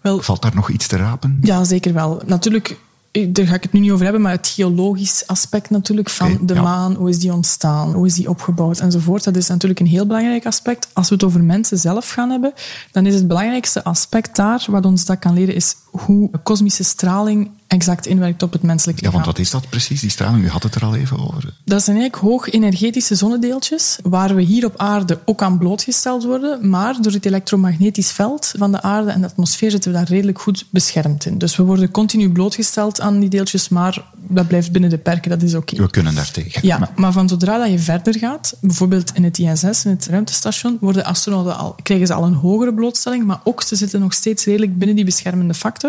Wel- 0.00 0.22
Valt 0.22 0.42
daar 0.42 0.54
nog 0.54 0.70
iets 0.70 0.86
te 0.86 0.96
rapen? 0.96 1.38
Ja, 1.42 1.64
zeker 1.64 1.92
wel. 1.92 2.22
Natuurlijk, 2.26 2.78
eh, 3.10 3.26
daar 3.28 3.46
ga 3.46 3.54
ik 3.54 3.62
het 3.62 3.72
nu 3.72 3.80
niet 3.80 3.90
over 3.90 4.04
hebben, 4.04 4.22
maar 4.22 4.32
het 4.32 4.46
geologisch 4.46 5.26
aspect 5.26 5.70
natuurlijk 5.70 6.10
van 6.10 6.38
de 6.42 6.54
ja. 6.54 6.62
maan, 6.62 6.94
hoe 6.94 7.08
is 7.08 7.18
die 7.18 7.32
ontstaan, 7.32 7.92
hoe 7.92 8.06
is 8.06 8.14
die 8.14 8.28
opgebouwd 8.28 8.78
enzovoort. 8.78 9.24
Dat 9.24 9.36
is 9.36 9.48
natuurlijk 9.48 9.80
een 9.80 9.86
heel 9.86 10.06
belangrijk 10.06 10.46
aspect. 10.46 10.88
Als 10.92 11.08
we 11.08 11.14
het 11.14 11.24
over 11.24 11.42
mensen 11.42 11.78
zelf 11.78 12.10
gaan 12.10 12.30
hebben, 12.30 12.52
dan 12.92 13.06
is 13.06 13.14
het 13.14 13.28
belangrijkste 13.28 13.84
aspect 13.84 14.36
daar, 14.36 14.64
wat 14.68 14.84
ons 14.86 15.04
dat 15.04 15.18
kan 15.18 15.34
leren, 15.34 15.54
is 15.54 15.74
hoe 16.00 16.30
kosmische 16.42 16.82
straling 16.84 17.50
exact 17.66 18.06
inwerkt 18.06 18.42
op 18.42 18.52
het 18.52 18.62
menselijk 18.62 18.98
Ja, 19.00 19.04
lichaam. 19.06 19.22
want 19.24 19.36
wat 19.36 19.44
is 19.44 19.50
dat 19.50 19.68
precies, 19.68 20.00
die 20.00 20.10
straling? 20.10 20.44
U 20.44 20.48
had 20.48 20.62
het 20.62 20.74
er 20.74 20.84
al 20.84 20.94
even 20.94 21.18
over. 21.18 21.52
Dat 21.64 21.82
zijn 21.84 21.96
eigenlijk 21.96 22.28
hoog 22.30 22.50
energetische 22.50 23.14
zonnedeeltjes, 23.14 23.98
waar 24.02 24.34
we 24.34 24.42
hier 24.42 24.64
op 24.64 24.74
aarde 24.76 25.18
ook 25.24 25.42
aan 25.42 25.58
blootgesteld 25.58 26.24
worden, 26.24 26.68
maar 26.70 27.02
door 27.02 27.12
het 27.12 27.24
elektromagnetisch 27.26 28.10
veld 28.10 28.52
van 28.58 28.72
de 28.72 28.82
aarde 28.82 29.10
en 29.10 29.20
de 29.20 29.26
atmosfeer 29.26 29.70
zitten 29.70 29.92
we 29.92 29.96
daar 29.98 30.08
redelijk 30.08 30.40
goed 30.40 30.64
beschermd 30.70 31.24
in. 31.24 31.38
Dus 31.38 31.56
we 31.56 31.62
worden 31.62 31.90
continu 31.90 32.30
blootgesteld 32.32 33.00
aan 33.00 33.20
die 33.20 33.28
deeltjes, 33.28 33.68
maar 33.68 34.04
dat 34.28 34.48
blijft 34.48 34.72
binnen 34.72 34.90
de 34.90 34.98
perken, 34.98 35.30
dat 35.30 35.42
is 35.42 35.54
oké. 35.54 35.76
We 35.76 35.90
kunnen 35.90 36.14
daar 36.14 36.30
tegen. 36.30 36.66
Ja, 36.66 36.90
maar 36.96 37.12
van 37.12 37.28
zodra 37.28 37.58
dat 37.58 37.70
je 37.70 37.78
verder 37.78 38.18
gaat, 38.18 38.56
bijvoorbeeld 38.60 39.10
in 39.14 39.24
het 39.24 39.38
ISS, 39.38 39.84
in 39.84 39.90
het 39.90 40.06
ruimtestation, 40.06 40.76
worden 40.80 41.04
astronauten 41.04 41.56
al, 41.58 41.74
krijgen 41.82 42.06
ze 42.06 42.14
al 42.14 42.24
een 42.24 42.34
hogere 42.34 42.74
blootstelling, 42.74 43.24
maar 43.24 43.40
ook 43.44 43.62
ze 43.62 43.76
zitten 43.76 44.00
nog 44.00 44.12
steeds 44.12 44.44
redelijk 44.44 44.78
binnen 44.78 44.96
die 44.96 45.04
beschermende 45.04 45.54
factor. 45.54 45.87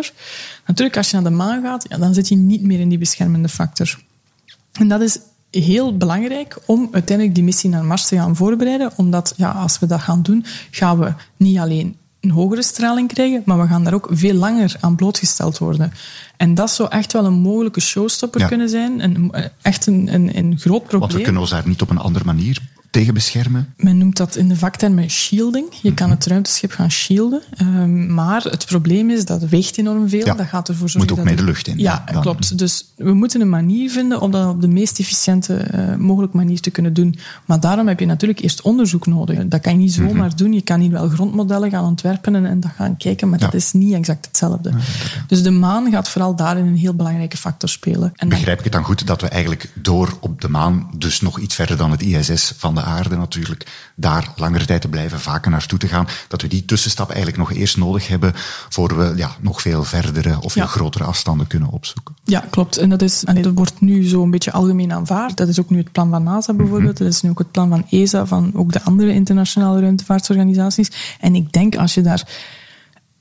Natuurlijk, 0.65 0.97
als 0.97 1.09
je 1.09 1.15
naar 1.15 1.31
de 1.31 1.37
maan 1.37 1.61
gaat, 1.61 1.85
ja, 1.89 1.97
dan 1.97 2.13
zit 2.13 2.27
je 2.27 2.35
niet 2.35 2.61
meer 2.61 2.79
in 2.79 2.89
die 2.89 2.97
beschermende 2.97 3.49
factor. 3.49 3.99
En 4.71 4.87
dat 4.87 5.01
is 5.01 5.19
heel 5.51 5.97
belangrijk 5.97 6.57
om 6.65 6.89
uiteindelijk 6.91 7.35
die 7.35 7.45
missie 7.45 7.69
naar 7.69 7.85
Mars 7.85 8.07
te 8.07 8.15
gaan 8.15 8.35
voorbereiden, 8.35 8.91
omdat 8.95 9.33
ja, 9.37 9.49
als 9.51 9.79
we 9.79 9.85
dat 9.85 9.99
gaan 9.99 10.21
doen, 10.21 10.45
gaan 10.71 10.99
we 10.99 11.13
niet 11.37 11.57
alleen 11.57 11.95
een 12.19 12.31
hogere 12.31 12.63
straling 12.63 13.07
krijgen, 13.07 13.41
maar 13.45 13.59
we 13.61 13.67
gaan 13.67 13.83
daar 13.83 13.93
ook 13.93 14.07
veel 14.11 14.33
langer 14.33 14.75
aan 14.79 14.95
blootgesteld 14.95 15.57
worden. 15.57 15.93
En 16.37 16.53
dat 16.53 16.71
zou 16.71 16.89
echt 16.89 17.13
wel 17.13 17.25
een 17.25 17.33
mogelijke 17.33 17.79
showstopper 17.79 18.41
Ja. 18.41 18.47
kunnen 18.47 18.69
zijn, 18.69 19.03
een, 19.03 19.33
echt 19.61 19.85
een, 19.85 20.13
een, 20.13 20.37
een 20.37 20.59
groot 20.59 20.81
probleem. 20.81 20.99
Want 20.99 21.13
we 21.13 21.21
kunnen 21.21 21.41
ons 21.41 21.49
daar 21.51 21.67
niet 21.67 21.81
op 21.81 21.89
een 21.89 21.97
andere 21.97 22.25
manier 22.25 22.61
tegen 22.91 23.13
beschermen. 23.13 23.73
Men 23.77 23.97
noemt 23.97 24.17
dat 24.17 24.35
in 24.35 24.47
de 24.47 24.55
vaktermen 24.55 25.09
shielding. 25.09 25.65
Je 25.81 25.93
kan 25.93 26.09
het 26.09 26.25
ruimteschip 26.25 26.71
gaan 26.71 26.91
shielden. 26.91 27.41
Ehm, 27.57 28.13
maar 28.13 28.43
het 28.43 28.65
probleem 28.65 29.09
is 29.09 29.25
dat 29.25 29.43
weegt 29.43 29.77
enorm 29.77 30.09
veel. 30.09 30.25
Ja. 30.25 30.33
Dat 30.33 30.47
gaat 30.47 30.67
ervoor 30.69 30.89
zorgen 30.89 30.99
Moet 30.99 31.19
ook 31.19 31.25
dat 31.25 31.35
mee 31.35 31.45
de 31.45 31.51
lucht 31.51 31.67
in, 31.67 31.77
Ja, 31.79 32.03
klopt. 32.21 32.57
Dus 32.57 32.85
we 32.95 33.13
moeten 33.13 33.41
een 33.41 33.49
manier 33.49 33.91
vinden 33.91 34.21
om 34.21 34.31
dat 34.31 34.49
op 34.49 34.61
de 34.61 34.67
meest 34.67 34.99
efficiënte 34.99 35.55
eh, 35.55 35.95
mogelijke 35.95 36.35
manier 36.37 36.59
te 36.59 36.69
kunnen 36.69 36.93
doen. 36.93 37.17
Maar 37.45 37.59
daarom 37.59 37.87
heb 37.87 37.99
je 37.99 38.05
natuurlijk 38.05 38.39
eerst 38.39 38.61
onderzoek 38.61 39.05
nodig. 39.07 39.47
Dat 39.47 39.61
kan 39.61 39.71
je 39.71 39.77
niet 39.79 39.93
zomaar 39.93 40.27
Mhm. 40.27 40.35
doen. 40.37 40.53
Je 40.53 40.61
kan 40.61 40.79
hier 40.79 40.91
wel 40.91 41.09
grondmodellen 41.09 41.69
gaan 41.69 41.85
ontwerpen 41.85 42.35
en, 42.35 42.45
en 42.45 42.59
dat 42.59 42.71
gaan 42.75 42.97
kijken, 42.97 43.29
maar 43.29 43.39
dat 43.39 43.53
is 43.53 43.71
niet 43.71 43.93
exact 43.93 44.25
hetzelfde. 44.25 44.71
Dus 45.27 45.43
de 45.43 45.51
maan 45.51 45.91
gaat 45.91 46.09
vooral 46.09 46.35
daarin 46.35 46.65
een 46.65 46.77
heel 46.77 46.93
belangrijke 46.93 47.37
factor 47.37 47.69
spelen. 47.69 48.11
En 48.15 48.29
Begrijp 48.29 48.57
ik 48.57 48.63
het 48.63 48.73
dan 48.73 48.83
goed 48.83 49.07
dat 49.07 49.21
we 49.21 49.27
eigenlijk 49.27 49.71
door 49.73 50.17
op 50.19 50.41
de 50.41 50.49
maan, 50.49 50.89
dus 50.97 51.21
nog 51.21 51.39
iets 51.39 51.55
verder 51.55 51.77
dan 51.77 51.91
het 51.91 52.01
ISS 52.01 52.53
van 52.57 52.77
de 52.79 52.85
aarde 52.85 53.15
natuurlijk, 53.17 53.91
daar 53.95 54.31
langere 54.35 54.65
tijd 54.65 54.81
te 54.81 54.87
blijven, 54.87 55.19
vaker 55.19 55.51
naartoe 55.51 55.79
te 55.79 55.87
gaan, 55.87 56.07
dat 56.27 56.41
we 56.41 56.47
die 56.47 56.65
tussenstap 56.65 57.07
eigenlijk 57.07 57.37
nog 57.37 57.51
eerst 57.51 57.77
nodig 57.77 58.07
hebben 58.07 58.31
voor 58.69 58.97
we 58.97 59.13
ja, 59.15 59.31
nog 59.39 59.61
veel 59.61 59.83
verdere 59.83 60.41
of 60.41 60.51
veel 60.53 60.61
Ja. 60.61 60.67
grotere 60.67 61.03
afstanden 61.03 61.47
kunnen 61.47 61.69
opzoeken. 61.69 62.15
Ja, 62.23 62.45
klopt. 62.49 62.77
En 62.77 62.89
dat, 62.89 63.01
is, 63.01 63.25
allee, 63.25 63.43
dat 63.43 63.53
wordt 63.55 63.81
nu 63.81 64.07
zo 64.07 64.23
een 64.23 64.31
beetje 64.31 64.51
algemeen 64.51 64.93
aanvaard. 64.93 65.37
Dat 65.37 65.47
is 65.47 65.59
ook 65.59 65.69
nu 65.69 65.77
het 65.77 65.91
plan 65.91 66.09
van 66.09 66.23
NASA 66.23 66.53
bijvoorbeeld. 66.53 66.97
Dat 66.97 67.07
is 67.07 67.21
nu 67.21 67.29
ook 67.29 67.39
het 67.39 67.51
plan 67.51 67.69
van 67.69 67.85
ESA, 67.89 68.25
van 68.25 68.51
ook 68.55 68.71
de 68.73 68.81
andere 68.83 69.13
internationale 69.13 69.79
ruimtevaartorganisaties. 69.79 70.91
En 71.19 71.35
ik 71.35 71.51
denk 71.51 71.75
als 71.75 71.93
je 71.93 72.01
daar 72.01 72.27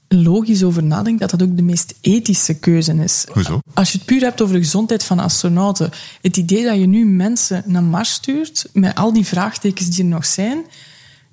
logisch 0.09 0.63
over 0.63 0.83
nadenkt, 0.83 1.21
dat 1.21 1.31
dat 1.31 1.43
ook 1.43 1.57
de 1.57 1.63
meest 1.63 1.95
ethische 2.01 2.55
keuze 2.55 2.95
is. 2.95 3.27
Hoezo? 3.33 3.61
Als 3.75 3.93
je 3.93 3.99
het 3.99 4.07
puur 4.07 4.21
hebt 4.21 4.43
over 4.43 4.55
de 4.55 4.61
gezondheid 4.61 5.05
van 5.05 5.19
astronauten, 5.19 5.91
het 6.23 6.37
idee 6.37 6.65
dat 6.65 6.79
je 6.79 6.87
nu 6.87 7.07
mensen 7.07 7.63
naar 7.67 7.83
Mars 7.83 8.13
stuurt, 8.13 8.69
met 8.73 8.95
al 8.95 9.13
die 9.13 9.27
vraagtekens 9.27 9.89
die 9.89 10.05
er 10.05 10.11
nog 10.11 10.27
zijn, 10.27 10.65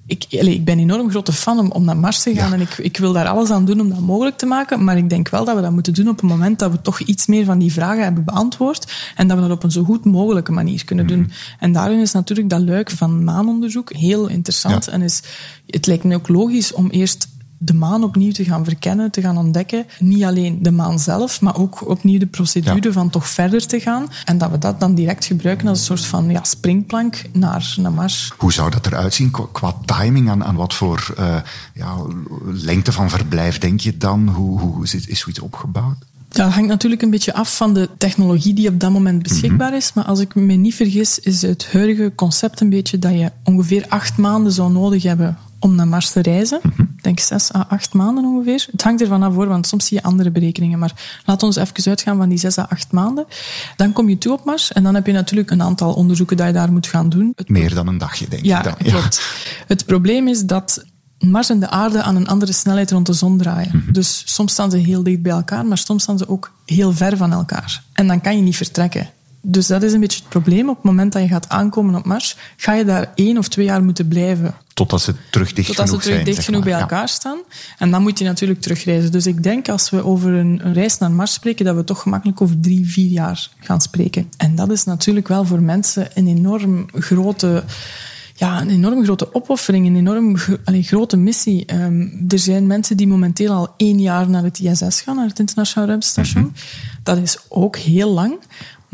ik, 0.07 0.25
ik 0.29 0.65
ben 0.65 0.73
een 0.73 0.83
enorm 0.83 1.09
grote 1.09 1.33
fan 1.33 1.59
om, 1.59 1.71
om 1.71 1.83
naar 1.83 1.97
Mars 1.97 2.21
te 2.21 2.33
gaan 2.35 2.49
Ja. 2.49 2.55
en 2.55 2.61
ik, 2.61 2.77
ik 2.77 2.97
wil 2.97 3.13
daar 3.13 3.27
alles 3.27 3.49
aan 3.49 3.65
doen 3.65 3.79
om 3.79 3.89
dat 3.89 3.99
mogelijk 3.99 4.37
te 4.37 4.45
maken. 4.45 4.83
Maar 4.83 4.97
ik 4.97 5.09
denk 5.09 5.29
wel 5.29 5.45
dat 5.45 5.55
we 5.55 5.61
dat 5.61 5.71
moeten 5.71 5.93
doen 5.93 6.07
op 6.07 6.15
het 6.15 6.29
moment 6.29 6.59
dat 6.59 6.71
we 6.71 6.81
toch 6.81 6.99
iets 6.99 7.25
meer 7.25 7.45
van 7.45 7.59
die 7.59 7.73
vragen 7.73 8.03
hebben 8.03 8.23
beantwoord 8.23 8.93
en 9.15 9.27
dat 9.27 9.37
we 9.37 9.43
dat 9.47 9.51
op 9.51 9.63
een 9.63 9.71
zo 9.71 9.83
goed 9.83 10.05
mogelijke 10.05 10.51
manier 10.51 10.85
kunnen 10.85 11.07
doen. 11.07 11.31
En 11.59 11.71
daarin 11.71 11.99
is 11.99 12.11
natuurlijk 12.11 12.49
dat 12.49 12.61
luik 12.61 12.91
van 12.91 13.23
maanonderzoek 13.23 13.93
heel 13.93 14.27
interessant. 14.27 14.85
Ja. 14.85 14.91
En 14.91 15.01
is, 15.01 15.21
het 15.67 15.85
lijkt 15.87 16.03
me 16.03 16.15
ook 16.15 16.27
logisch 16.27 16.73
om 16.73 16.89
eerst 16.89 17.27
de 17.57 17.73
maan 17.73 18.03
opnieuw 18.03 18.31
te 18.31 18.43
gaan 18.43 18.63
verkennen, 18.63 19.11
te 19.11 19.21
gaan 19.21 19.37
ontdekken. 19.37 19.85
Niet 19.99 20.23
alleen 20.23 20.63
de 20.63 20.71
maan 20.71 20.99
zelf, 20.99 21.41
maar 21.41 21.57
ook 21.57 21.89
opnieuw 21.89 22.19
de 22.19 22.25
procedure 22.25 22.87
Ja. 22.87 22.91
van 22.91 23.09
toch 23.09 23.27
verder 23.29 23.67
te 23.67 23.79
gaan. 23.79 24.07
En 24.25 24.37
dat 24.37 24.51
we 24.51 24.57
dat 24.57 24.79
dan 24.79 24.95
direct 24.95 25.25
gebruiken 25.25 25.67
als 25.67 25.79
een 25.79 25.85
soort 25.85 26.05
van 26.05 26.29
ja, 26.29 26.43
springplank 26.43 27.21
naar, 27.33 27.75
naar 27.79 27.91
Mars. 27.91 28.31
Hoe 28.37 28.53
zou 28.53 28.71
dat 28.71 28.85
eruit 28.85 29.13
zien 29.13 29.31
qua, 29.51 29.75
timing? 29.85 30.29
Aan, 30.29 30.43
aan 30.43 30.55
wat 30.55 30.73
voor 30.73 31.13
eh, 31.17 31.35
ja, 31.73 31.95
lengte 32.43 32.91
van 32.91 33.09
verblijf 33.09 33.57
denk 33.57 33.79
je 33.79 33.97
dan? 33.97 34.27
Hoe, 34.29 34.59
hoe 34.59 34.83
is, 34.83 34.93
is 34.93 35.19
zoiets 35.19 35.39
opgebouwd? 35.39 35.95
Ja, 36.29 36.43
dat 36.43 36.53
hangt 36.53 36.69
natuurlijk 36.69 37.01
een 37.01 37.09
beetje 37.09 37.33
af 37.33 37.55
van 37.57 37.73
de 37.73 37.89
technologie 37.97 38.53
die 38.53 38.69
op 38.69 38.79
dat 38.79 38.91
moment 38.91 39.23
beschikbaar 39.23 39.75
is. 39.75 39.93
Maar 39.93 40.03
als 40.03 40.19
ik 40.19 40.35
me 40.35 40.53
niet 40.53 40.75
vergis, 40.75 41.19
is 41.19 41.41
het 41.41 41.71
huidige 41.71 42.11
concept 42.15 42.61
een 42.61 42.69
beetje 42.69 42.99
dat 42.99 43.11
je 43.11 43.31
ongeveer 43.43 43.85
acht 43.89 44.17
maanden 44.17 44.51
zou 44.51 44.71
nodig 44.71 45.03
hebben 45.03 45.37
om 45.59 45.75
naar 45.75 45.87
Mars 45.87 46.11
te 46.11 46.21
reizen. 46.21 46.59
Denk 47.05 47.19
zes 47.19 47.53
à 47.53 47.65
acht 47.69 47.93
maanden 47.93 48.25
ongeveer. 48.25 48.67
Het 48.71 48.83
hangt 48.83 49.01
ervan 49.01 49.23
af 49.23 49.33
voor, 49.33 49.47
want 49.47 49.67
soms 49.67 49.85
zie 49.85 49.97
je 49.97 50.03
andere 50.03 50.31
berekeningen. 50.31 50.79
Maar 50.79 51.21
laten 51.25 51.49
we 51.49 51.59
even 51.61 51.89
uitgaan 51.89 52.17
van 52.17 52.29
die 52.29 52.37
zes 52.37 52.57
à 52.57 52.65
acht 52.69 52.91
maanden. 52.91 53.25
Dan 53.75 53.93
kom 53.93 54.09
je 54.09 54.17
toe 54.17 54.33
op 54.33 54.45
Mars 54.45 54.71
en 54.71 54.83
dan 54.83 54.95
heb 54.95 55.05
je 55.05 55.11
natuurlijk 55.11 55.51
een 55.51 55.61
aantal 55.61 55.93
onderzoeken 55.93 56.37
dat 56.37 56.47
je 56.47 56.53
daar 56.53 56.71
moet 56.71 56.87
gaan 56.87 57.09
doen. 57.09 57.35
Meer 57.45 57.73
dan 57.73 57.87
een 57.87 57.97
dagje, 57.97 58.27
denk 58.27 58.45
ja, 58.45 58.57
ik 58.57 58.63
dan. 58.63 58.73
Klopt. 58.77 59.21
Het 59.67 59.85
probleem 59.85 60.27
is 60.27 60.45
dat 60.45 60.85
Mars 61.19 61.49
en 61.49 61.59
de 61.59 61.69
aarde 61.69 62.01
aan 62.01 62.15
een 62.15 62.27
andere 62.27 62.53
snelheid 62.53 62.91
rond 62.91 63.05
de 63.05 63.13
zon 63.13 63.37
draaien. 63.37 63.71
Mhm. 63.73 63.91
Dus 63.91 64.23
soms 64.25 64.51
staan 64.51 64.71
ze 64.71 64.77
heel 64.77 65.03
dicht 65.03 65.21
bij 65.21 65.31
elkaar, 65.31 65.65
maar 65.65 65.77
soms 65.77 66.03
staan 66.03 66.17
ze 66.17 66.29
ook 66.29 66.51
heel 66.65 66.93
ver 66.93 67.17
van 67.17 67.31
elkaar. 67.31 67.83
En 67.93 68.07
dan 68.07 68.21
kan 68.21 68.35
je 68.35 68.41
niet 68.41 68.57
vertrekken. 68.57 69.09
Dus 69.47 69.67
dat 69.67 69.83
is 69.83 69.93
een 69.93 69.99
beetje 69.99 70.19
het 70.19 70.29
probleem. 70.29 70.69
Op 70.69 70.75
het 70.75 70.83
moment 70.85 71.13
dat 71.13 71.21
je 71.21 71.27
gaat 71.27 71.49
aankomen 71.49 71.95
op 71.95 72.05
Mars, 72.05 72.37
ga 72.57 72.73
je 72.73 72.85
daar 72.85 73.11
één 73.15 73.37
of 73.37 73.47
twee 73.47 73.65
jaar 73.65 73.83
moeten 73.83 74.07
blijven. 74.07 74.55
Totdat 74.73 75.01
ze 75.01 75.15
terug 75.31 75.53
dicht 75.53 75.67
Totdat 75.67 75.85
ze 75.85 75.89
genoeg 75.91 76.01
terug 76.03 76.15
zijn. 76.21 76.33
dicht 76.35 76.45
genoeg 76.45 76.59
maar. 76.63 76.69
bij 76.69 76.79
Ja. 76.79 76.85
elkaar 76.89 77.09
staan. 77.09 77.37
En 77.77 77.91
dan 77.91 78.01
moet 78.01 78.19
je 78.19 78.25
natuurlijk 78.25 78.61
terugreizen. 78.61 79.11
Dus 79.11 79.25
ik 79.27 79.43
denk 79.43 79.69
als 79.69 79.89
we 79.89 80.03
over 80.03 80.33
een, 80.33 80.59
een 80.63 80.73
reis 80.73 80.97
naar 80.97 81.11
Mars 81.11 81.33
spreken, 81.33 81.65
dat 81.65 81.75
we 81.75 81.83
toch 81.83 82.01
gemakkelijk 82.01 82.41
over 82.41 82.59
drie, 82.59 82.89
vier 82.89 83.09
jaar 83.11 83.49
gaan 83.59 83.81
spreken. 83.81 84.29
En 84.37 84.55
dat 84.55 84.71
is 84.71 84.83
natuurlijk 84.83 85.27
wel 85.27 85.45
voor 85.45 85.61
mensen 85.61 86.07
een 86.13 86.27
enorm 86.27 86.85
grote 86.93 87.63
ja, 88.37 88.61
een 88.61 88.69
enorm 88.69 89.03
grote 89.03 89.33
opoffering, 89.33 89.87
een 89.87 89.95
enorm 89.95 90.35
allee, 90.65 90.83
grote 90.83 91.17
missie. 91.17 91.65
Ehm, 91.65 92.07
er 92.27 92.39
zijn 92.39 92.67
mensen 92.67 92.97
die 92.97 93.07
momenteel 93.07 93.51
al 93.53 93.73
één 93.77 94.01
jaar 94.01 94.29
naar 94.29 94.43
het 94.43 94.59
ISS 94.59 95.01
gaan, 95.01 95.15
naar 95.15 95.27
het 95.27 95.39
Internationaal 95.39 95.87
Ruimtestation. 95.87 96.53
Dat 97.03 97.17
is 97.17 97.37
ook 97.49 97.77
heel 97.77 98.09
lang. 98.13 98.37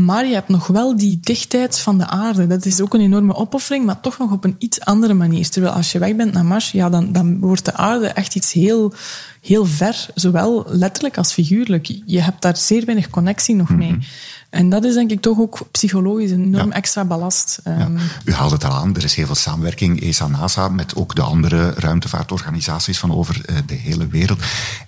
Maar 0.05 0.25
je 0.25 0.33
hebt 0.33 0.47
nog 0.47 0.67
wel 0.67 0.97
die 0.97 1.19
dichtheid 1.21 1.79
van 1.79 1.97
de 1.97 2.07
aarde. 2.07 2.47
Dat 2.47 2.65
is 2.65 2.81
ook 2.81 2.93
een 2.93 3.01
enorme 3.01 3.35
opoffering, 3.35 3.85
maar 3.85 3.99
toch 3.99 4.17
nog 4.17 4.31
op 4.31 4.43
een 4.43 4.55
iets 4.59 4.79
andere 4.79 5.13
manier. 5.13 5.49
Terwijl 5.49 5.73
als 5.73 5.91
je 5.91 5.99
weg 5.99 6.15
bent 6.15 6.33
naar 6.33 6.45
Mars, 6.45 6.71
ja, 6.71 6.89
dan, 6.89 7.11
dan 7.11 7.39
wordt 7.39 7.65
de 7.65 7.73
aarde 7.73 8.07
echt 8.07 8.35
iets 8.35 8.53
heel, 8.53 8.93
heel 9.41 9.65
ver. 9.65 10.05
Zowel 10.15 10.65
letterlijk 10.67 11.17
als 11.17 11.33
figuurlijk. 11.33 11.91
Je 12.05 12.21
hebt 12.21 12.41
daar 12.41 12.57
zeer 12.57 12.85
weinig 12.85 13.09
connectie 13.09 13.55
nog 13.55 13.69
mee. 13.69 13.97
En 14.51 14.69
dat 14.69 14.83
is 14.83 14.93
denk 14.93 15.11
ik 15.11 15.21
toch 15.21 15.39
ook 15.39 15.59
psychologisch 15.71 16.31
een 16.31 16.43
enorm 16.43 16.67
Ja. 16.69 16.75
extra 16.75 17.05
ballast. 17.05 17.59
Ja. 17.63 17.77
Ehm, 17.79 17.97
U 18.25 18.33
haalde 18.33 18.53
het 18.53 18.63
al 18.63 18.71
aan, 18.71 18.95
er 18.95 19.03
is 19.03 19.15
heel 19.15 19.25
veel 19.25 19.35
samenwerking, 19.35 20.01
ESA-NASA, 20.01 20.69
met 20.69 20.95
ook 20.95 21.15
de 21.15 21.21
andere 21.21 21.73
ruimtevaartorganisaties 21.77 22.99
van 22.99 23.13
over 23.13 23.41
eh, 23.45 23.55
de 23.65 23.73
hele 23.73 24.07
wereld. 24.07 24.39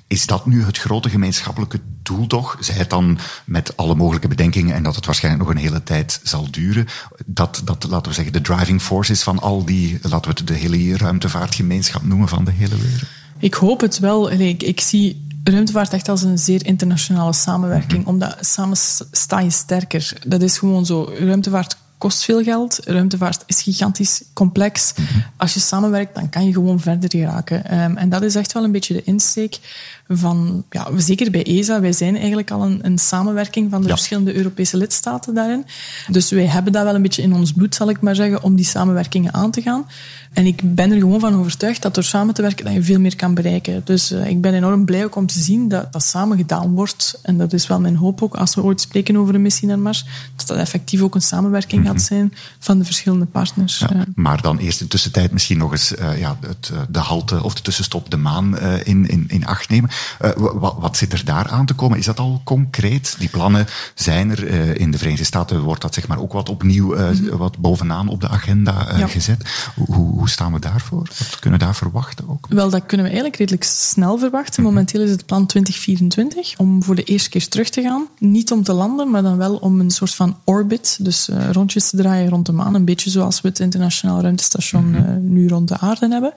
Is 0.08 0.26
dat 0.26 0.46
nu 0.46 0.64
het 0.64 0.78
grote 0.78 1.10
gemeenschappelijke 1.10 1.80
doel 2.04 2.28
toch? 2.28 2.58
Zij 2.60 2.76
het 2.76 2.90
dan 2.90 3.18
met 3.46 3.78
alle 3.78 3.96
mogelijke 3.96 4.28
bedenkingen 4.28 4.76
en 4.76 4.84
dat 4.84 4.96
het 4.96 5.06
waarschijnlijk 5.06 5.44
nog 5.44 5.54
een 5.56 5.62
hele 5.62 5.84
tijd 5.84 6.20
zal 6.24 6.48
duren, 6.52 6.88
dat, 7.26 7.62
dat 7.66 7.86
laten 7.90 8.08
we 8.08 8.14
zeggen, 8.14 8.34
de 8.34 8.42
driving 8.42 8.82
force 8.82 9.12
is 9.12 9.24
van 9.24 9.40
al 9.40 9.66
die, 9.66 10.00
laten 10.02 10.32
we 10.32 10.38
het 10.38 10.48
de 10.48 10.54
hele 10.54 10.98
ruimtevaartgemeenschap 10.98 12.04
noemen 12.04 12.28
van 12.28 12.44
de 12.46 12.52
hele 12.52 12.76
wereld? 12.78 13.10
Ik 13.40 13.54
hoop 13.54 13.82
het 13.82 14.00
wel. 14.00 14.32
Ik, 14.32 14.64
ik 14.64 14.80
zie 14.80 15.28
ruimtevaart 15.44 15.94
echt 15.94 16.10
als 16.10 16.22
een 16.22 16.38
zeer 16.38 16.66
internationale 16.66 17.34
samenwerking. 17.34 18.00
Mhm. 18.02 18.10
Omdat 18.10 18.38
samen 18.40 18.78
sta 19.12 19.40
je 19.40 19.50
sterker. 19.50 20.14
Dat 20.28 20.42
is 20.42 20.58
gewoon 20.58 20.86
zo. 20.86 21.12
Ruimtevaart 21.20 21.78
kost 21.98 22.24
veel 22.24 22.44
geld. 22.44 22.80
Ruimtevaart 22.84 23.44
is 23.46 23.62
gigantisch 23.62 24.24
complex. 24.34 24.94
Mhm. 24.94 25.20
Als 25.38 25.54
je 25.54 25.60
samenwerkt, 25.60 26.16
dan 26.16 26.30
kan 26.30 26.46
je 26.46 26.54
gewoon 26.54 26.80
verder 26.80 27.10
geraken. 27.10 27.66
Ehm, 27.66 27.98
en 27.98 28.10
dat 28.10 28.22
is 28.22 28.36
echt 28.36 28.54
wel 28.54 28.64
een 28.64 28.72
beetje 28.72 28.94
de 28.94 29.04
insteek 29.04 29.60
van... 30.08 30.64
Ja, 30.70 30.88
zeker 30.98 31.32
bij 31.32 31.44
ESA, 31.44 31.82
wij 31.82 31.94
zijn 31.94 32.18
eigenlijk 32.18 32.52
al 32.52 32.64
een, 32.64 32.80
een 32.82 32.98
samenwerking 32.98 33.72
van 33.72 33.82
de 33.82 33.88
Ja. 33.88 33.94
verschillende 33.94 34.36
Europese 34.36 34.78
lidstaten 34.78 35.34
daarin. 35.34 35.66
Dus 36.08 36.30
wij 36.32 36.46
hebben 36.46 36.74
dat 36.74 36.84
wel 36.84 36.96
een 36.96 37.02
beetje 37.02 37.22
in 37.22 37.34
ons 37.34 37.52
bloed, 37.54 37.76
zal 37.76 37.90
ik 37.90 38.02
maar 38.02 38.16
zeggen, 38.16 38.44
om 38.44 38.56
die 38.56 38.66
samenwerkingen 38.66 39.34
aan 39.34 39.52
te 39.52 39.62
gaan. 39.62 39.86
En 40.34 40.46
ik 40.46 40.76
ben 40.76 40.92
er 40.92 41.00
gewoon 41.00 41.20
van 41.20 41.36
overtuigd 41.36 41.82
dat 41.82 41.94
door 41.96 42.04
samen 42.04 42.34
te 42.34 42.42
werken 42.42 42.66
dat 42.66 42.74
je 42.74 42.84
veel 42.84 43.00
meer 43.00 43.16
kan 43.16 43.34
bereiken. 43.34 43.82
Dus 43.86 44.12
eh, 44.12 44.28
ik 44.28 44.42
ben 44.42 44.54
enorm 44.54 44.86
blij 44.86 45.04
ook 45.04 45.16
om 45.16 45.26
te 45.26 45.40
zien 45.40 45.68
dat 45.68 45.94
dat 45.94 46.04
samen 46.04 46.38
gedaan 46.38 46.74
wordt. 46.74 47.20
En 47.22 47.38
dat 47.38 47.54
is 47.54 47.68
wel 47.68 47.80
mijn 47.80 47.96
hoop 47.96 48.22
ook, 48.22 48.36
als 48.36 48.56
we 48.56 48.64
ooit 48.64 48.82
spreken 48.82 49.18
over 49.18 49.36
een 49.36 49.42
missie 49.42 49.68
naar 49.68 49.80
Mars, 49.80 50.06
dat 50.36 50.48
dat 50.48 50.58
effectief 50.58 51.02
ook 51.02 51.16
een 51.16 51.22
samenwerking 51.22 51.86
gaat 51.86 52.02
zijn 52.02 52.34
van 52.60 52.78
de 52.78 52.86
verschillende 52.86 53.26
partners. 53.26 53.80
Mhm. 53.80 53.98
Ja, 53.98 54.06
maar 54.16 54.42
dan 54.42 54.58
eerst 54.58 54.82
in 54.82 54.88
tussentijd 54.88 55.32
misschien 55.32 55.58
nog 55.58 55.72
eens 55.72 55.96
eh, 55.96 56.20
ja, 56.20 56.38
het, 56.48 56.70
eh, 56.74 56.80
de 56.90 57.00
halte 57.00 57.44
of 57.44 57.54
de 57.54 57.62
tussenstop 57.62 58.12
de 58.12 58.18
maan 58.18 58.60
in, 58.84 59.08
in, 59.08 59.26
in 59.28 59.46
acht 59.46 59.70
nemen. 59.70 59.90
Eh, 60.20 60.32
wa- 60.36 60.58
wa- 60.58 60.76
wat 60.80 60.98
zit 60.98 61.14
er 61.14 61.22
daar 61.26 61.48
aan 61.50 61.66
te 61.66 61.74
komen? 61.74 61.98
Is 61.98 62.06
dat 62.06 62.20
al 62.20 62.42
concreet? 62.44 63.16
Die 63.20 63.30
plannen 63.30 63.66
zijn 63.96 64.32
er. 64.32 64.48
eh, 64.48 64.76
in 64.76 64.92
de 64.92 64.98
Verenigde 64.98 65.26
Staten 65.26 65.62
wordt 65.62 65.82
dat 65.82 65.94
zeg 65.94 66.08
maar 66.08 66.20
ook 66.20 66.34
wat 66.34 66.50
opnieuw 66.50 66.94
eh, 66.94 67.08
wat 67.32 67.58
bovenaan 67.58 68.08
op 68.08 68.22
de 68.22 68.28
agenda 68.30 68.88
Ja. 68.98 69.08
gezet. 69.08 69.72
Hoe, 69.76 69.96
hoe, 69.96 70.30
staan 70.30 70.54
we 70.54 70.60
daarvoor? 70.60 71.08
Wat 71.18 71.38
kunnen 71.40 71.60
we 71.60 71.66
daar 71.66 71.76
verwachten 71.76 72.30
ook? 72.30 72.46
Wel, 72.50 72.70
dat 72.70 72.80
kunnen 72.86 73.06
we 73.06 73.12
eigenlijk 73.12 73.36
redelijk 73.36 73.64
snel 73.64 74.18
verwachten. 74.18 74.64
Mhm. 74.64 74.72
Momenteel 74.72 75.02
is 75.02 75.10
het 75.12 75.26
plan 75.26 75.46
2024 75.46 76.58
om 76.58 76.84
voor 76.84 76.96
de 76.96 77.04
eerste 77.04 77.30
keer 77.30 77.48
terug 77.48 77.70
te 77.70 77.82
gaan. 77.82 78.08
Niet 78.20 78.52
om 78.52 78.64
te 78.64 78.74
landen, 78.74 79.10
maar 79.12 79.22
dan 79.22 79.38
wel 79.38 79.56
om 79.56 79.80
een 79.80 79.92
soort 79.92 80.14
van 80.16 80.38
orbit, 80.44 80.98
dus 81.02 81.30
rondjes 81.52 81.90
te 81.90 81.98
draaien 81.98 82.30
rond 82.30 82.46
de 82.46 82.52
maan. 82.52 82.74
Een 82.76 82.86
beetje 82.86 83.10
zoals 83.10 83.42
we 83.42 83.48
het 83.48 83.60
internationaal 83.60 84.22
ruimtestation 84.22 84.90
Mhm. 84.90 85.18
nu 85.34 85.48
rond 85.48 85.68
de 85.68 85.78
aarde 85.80 86.08
hebben. 86.10 86.34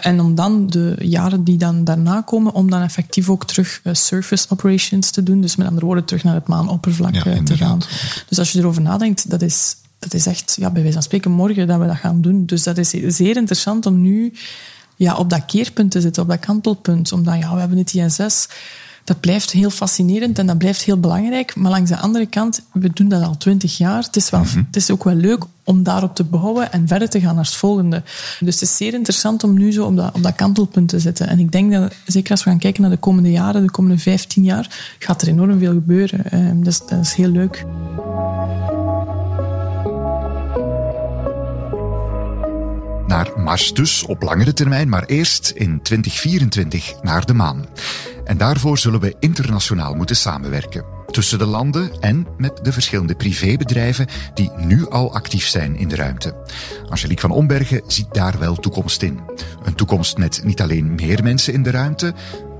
En 0.00 0.20
om 0.20 0.34
dan 0.34 0.66
de 0.66 0.96
jaren 0.98 1.44
die 1.44 1.56
dan 1.56 1.84
daarna 1.84 2.20
komen, 2.20 2.52
om 2.54 2.70
dan 2.70 2.80
effectief 2.82 2.99
ook 3.28 3.46
terug 3.46 3.80
eh, 3.84 3.94
surface 3.94 4.46
operations 4.48 5.10
te 5.10 5.22
doen. 5.22 5.40
Dus 5.40 5.56
met 5.56 5.66
andere 5.66 5.86
woorden, 5.86 6.04
terug 6.04 6.24
naar 6.24 6.34
het 6.34 6.46
maanoppervlak 6.46 7.14
Ja, 7.14 7.18
eh, 7.18 7.24
te 7.24 7.38
inderdaad. 7.38 7.84
gaan. 7.84 8.24
Dus 8.28 8.38
als 8.38 8.52
je 8.52 8.58
erover 8.58 8.82
nadenkt, 8.82 9.30
dat 9.30 9.42
is, 9.42 9.76
dat 9.98 10.14
is 10.14 10.26
echt, 10.26 10.56
ja, 10.58 10.66
bij 10.70 10.80
wijze 10.80 10.92
van 10.92 11.02
spreken, 11.02 11.30
morgen 11.30 11.66
dat 11.66 11.78
we 11.78 11.86
dat 11.86 11.96
gaan 11.96 12.20
doen. 12.20 12.46
Dus 12.46 12.62
dat 12.62 12.78
is 12.78 12.90
zeer 13.06 13.36
interessant 13.36 13.86
om 13.86 14.00
nu 14.02 14.32
ja, 14.96 15.16
op 15.16 15.30
dat 15.30 15.44
keerpunt 15.44 15.90
te 15.90 16.00
zitten, 16.00 16.22
op 16.22 16.28
dat 16.28 16.38
kantelpunt. 16.40 17.12
Omdat 17.12 17.38
ja, 17.38 17.54
we 17.54 17.60
hebben 17.60 17.78
het 17.78 17.94
ISS. 17.94 18.48
Dat 19.04 19.20
blijft 19.20 19.50
heel 19.50 19.70
fascinerend 19.70 20.38
en 20.38 20.46
dat 20.46 20.58
blijft 20.58 20.82
heel 20.82 21.00
belangrijk. 21.00 21.56
Maar 21.56 21.70
langs 21.70 21.90
de 21.90 21.96
andere 21.96 22.26
kant, 22.26 22.62
we 22.72 22.90
doen 22.92 23.08
dat 23.08 23.22
al 23.22 23.36
twintig 23.36 23.78
jaar. 23.78 24.02
Het 24.02 24.16
is, 24.16 24.30
wel, 24.30 24.42
het 24.66 24.76
is 24.76 24.90
ook 24.90 25.04
wel 25.04 25.14
leuk 25.14 25.44
om 25.64 25.82
daarop 25.82 26.14
te 26.14 26.24
bouwen 26.24 26.72
en 26.72 26.88
verder 26.88 27.08
te 27.08 27.20
gaan 27.20 27.34
naar 27.34 27.44
het 27.44 27.54
volgende. 27.54 28.02
Dus 28.40 28.54
het 28.54 28.62
is 28.62 28.76
zeer 28.76 28.94
interessant 28.94 29.44
om 29.44 29.58
nu 29.58 29.72
zo 29.72 29.84
op 29.84 29.96
dat, 29.96 30.14
op 30.14 30.22
dat 30.22 30.34
kantelpunt 30.34 30.88
te 30.88 30.98
zitten. 30.98 31.28
En 31.28 31.38
ik 31.38 31.52
denk 31.52 31.72
dat, 31.72 31.94
zeker 32.06 32.30
als 32.30 32.44
we 32.44 32.50
gaan 32.50 32.58
kijken 32.58 32.82
naar 32.82 32.90
de 32.90 32.96
komende 32.96 33.30
jaren, 33.30 33.62
de 33.62 33.70
komende 33.70 33.98
vijftien 33.98 34.44
jaar, 34.44 34.94
gaat 34.98 35.22
er 35.22 35.28
enorm 35.28 35.58
veel 35.58 35.72
gebeuren. 35.72 36.62
Dus 36.62 36.78
dat 36.78 37.00
is 37.00 37.12
heel 37.12 37.30
leuk. 37.30 37.64
Naar 43.06 43.30
Mars 43.36 43.72
dus, 43.72 44.04
op 44.04 44.22
langere 44.22 44.52
termijn, 44.52 44.88
maar 44.88 45.04
eerst 45.04 45.52
in 45.54 45.82
2024 45.82 47.02
naar 47.02 47.26
de 47.26 47.34
maan. 47.34 47.66
En 48.30 48.36
daarvoor 48.36 48.78
zullen 48.78 49.00
we 49.00 49.16
internationaal 49.18 49.94
moeten 49.94 50.16
samenwerken. 50.16 50.84
Tussen 51.06 51.38
de 51.38 51.46
landen 51.46 52.00
en 52.00 52.26
met 52.36 52.60
de 52.62 52.72
verschillende 52.72 53.14
privébedrijven 53.14 54.06
die 54.34 54.50
nu 54.56 54.88
al 54.88 55.14
actief 55.14 55.46
zijn 55.46 55.76
in 55.76 55.88
de 55.88 55.96
ruimte. 55.96 56.34
Angelique 56.88 57.20
van 57.20 57.30
Ombergen 57.30 57.82
ziet 57.86 58.14
daar 58.14 58.38
wel 58.38 58.56
toekomst 58.56 59.02
in. 59.02 59.20
Een 59.64 59.74
toekomst 59.74 60.16
met 60.16 60.40
niet 60.44 60.60
alleen 60.60 60.94
meer 60.94 61.22
mensen 61.22 61.52
in 61.52 61.62
de 61.62 61.70
ruimte, 61.70 62.14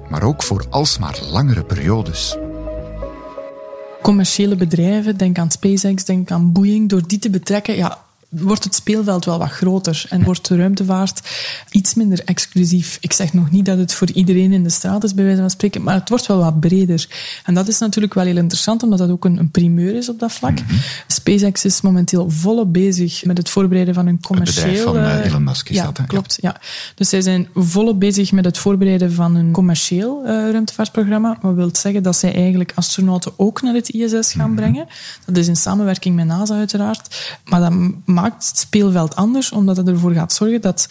maar 0.09 0.22
ook 0.22 0.42
voor 0.42 0.66
alsmaar 0.70 1.18
langere 1.30 1.64
periodes. 1.64 2.37
commerciële 4.02 4.56
bedrijven, 4.56 5.16
denk 5.16 5.38
aan 5.38 5.50
SpaceX, 5.50 6.04
denk 6.04 6.30
aan 6.30 6.52
Boeing, 6.52 6.88
door 6.88 7.06
die 7.06 7.18
te 7.18 7.30
betrekken, 7.30 7.76
ja, 7.76 7.98
wordt 8.31 8.64
het 8.64 8.75
speelveld 8.75 9.25
wel 9.25 9.38
wat 9.38 9.51
groter 9.51 10.05
en 10.09 10.25
wordt 10.25 10.49
de 10.49 10.57
ruimtevaart 10.57 11.21
iets 11.71 11.95
minder 11.95 12.25
exclusief. 12.25 12.99
Ik 13.01 13.12
zeg 13.12 13.33
nog 13.33 13.51
niet 13.51 13.64
dat 13.64 13.79
het 13.79 13.95
voor 13.95 14.11
iedereen 14.11 14.53
in 14.53 14.62
de 14.62 14.71
straat 14.71 15.05
is, 15.05 15.14
bij 15.14 15.25
wijze 15.25 15.40
van 15.40 15.51
spreken, 15.51 15.83
maar 15.83 15.95
het 15.95 16.09
wordt 16.09 16.27
wel 16.27 16.38
wat 16.38 16.61
breder. 16.61 17.09
En 17.45 17.55
dat 17.55 17.69
is 17.69 17.79
natuurlijk 17.79 18.14
wel 18.14 18.25
heel 18.25 18.37
interessant, 18.37 18.83
omdat 18.83 18.99
dat 18.99 19.11
ook 19.11 19.25
een, 19.25 19.38
een 19.38 19.51
primeur 19.51 19.95
is 19.95 20.09
op 20.09 20.19
dat 20.19 20.33
vlak. 20.33 20.59
SpaceX 21.07 21.64
is 21.64 21.81
momenteel 21.81 22.31
volop 22.31 22.73
bezig 22.73 23.25
met 23.25 23.38
het 23.38 23.49
voorbereiden 23.49 23.95
van 23.95 24.07
een 24.07 24.21
commercieel... 24.21 24.66
bedrijf 24.66 24.83
van, 24.83 24.97
eh, 24.97 25.19
eh, 25.19 25.31
Elon 25.31 25.45
Musk 25.45 25.69
is 25.69 25.77
ja, 25.77 25.85
dat, 25.85 25.97
hè? 25.97 26.05
klopt. 26.05 26.38
Ja. 26.40 26.61
Dus 26.95 27.09
zij 27.09 27.21
zijn 27.21 27.49
volop 27.55 28.01
bezig 28.01 28.33
met 28.33 28.45
het 28.45 28.59
voorbereiden 28.59 29.12
van 29.12 29.35
een 29.35 29.53
commercieel 29.53 30.25
eh, 30.25 30.51
ruimtevaartprogramma. 30.51 31.38
Wat 31.40 31.55
wil 31.55 31.71
zeggen 31.73 32.03
dat 32.03 32.16
zij 32.16 32.35
eigenlijk 32.35 32.73
astronauten 32.75 33.33
ook 33.37 33.62
naar 33.62 33.75
het 33.75 33.88
ISS 33.88 34.33
gaan 34.33 34.55
brengen. 34.55 34.87
Dat 35.25 35.37
is 35.37 35.49
in 35.49 35.57
samenwerking 35.57 36.16
met 36.16 36.27
NASA 36.27 36.55
uiteraard. 36.55 37.38
Maar 37.45 37.61
dat 37.61 37.73
maakt 38.20 38.48
het 38.48 38.59
speelveld 38.59 39.16
anders, 39.16 39.52
omdat 39.52 39.76
het 39.76 39.88
ervoor 39.88 40.12
gaat 40.12 40.33
zorgen 40.33 40.61
dat 40.61 40.88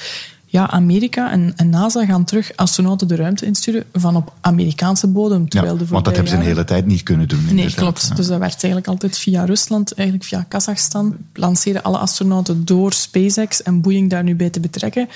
ja, 0.52 0.70
Amerika 0.70 1.32
en, 1.32 1.54
en 1.56 1.70
NASA 1.70 2.06
gaan 2.06 2.24
terug 2.24 2.52
astronauten 2.56 3.08
de 3.08 3.16
ruimte 3.16 3.46
insturen 3.46 3.84
van 3.94 4.16
op 4.16 4.34
Amerikaanse 4.42 5.08
bodem. 5.08 5.42
Ja, 5.42 5.48
Terwijl 5.48 5.78
de 5.78 5.86
want 5.86 6.06
dat 6.06 6.14
hebben 6.14 6.32
ze 6.32 6.40
een 6.40 6.46
hele 6.46 6.64
tijd 6.64 6.86
niet 6.86 7.04
kunnen 7.04 7.28
doen. 7.28 7.48
Nee, 7.52 7.74
klopt. 7.74 8.08
Ja. 8.10 8.16
Dus 8.16 8.28
dat 8.28 8.40
werd 8.40 8.52
eigenlijk 8.52 8.88
altijd 8.88 9.18
via 9.18 9.46
Rusland, 9.46 9.94
eigenlijk 9.94 10.30
via 10.30 10.46
Kazachstan. 10.48 11.18
Lanceren 11.34 11.84
alle 11.84 11.98
astronauten 11.98 12.66
door 12.66 12.94
SpaceX 12.94 13.64
en 13.64 13.82
Boeing 13.82 14.10
daar 14.10 14.24
nu 14.24 14.36
bij 14.36 14.50
te 14.50 14.60
betrekken. 14.60 15.10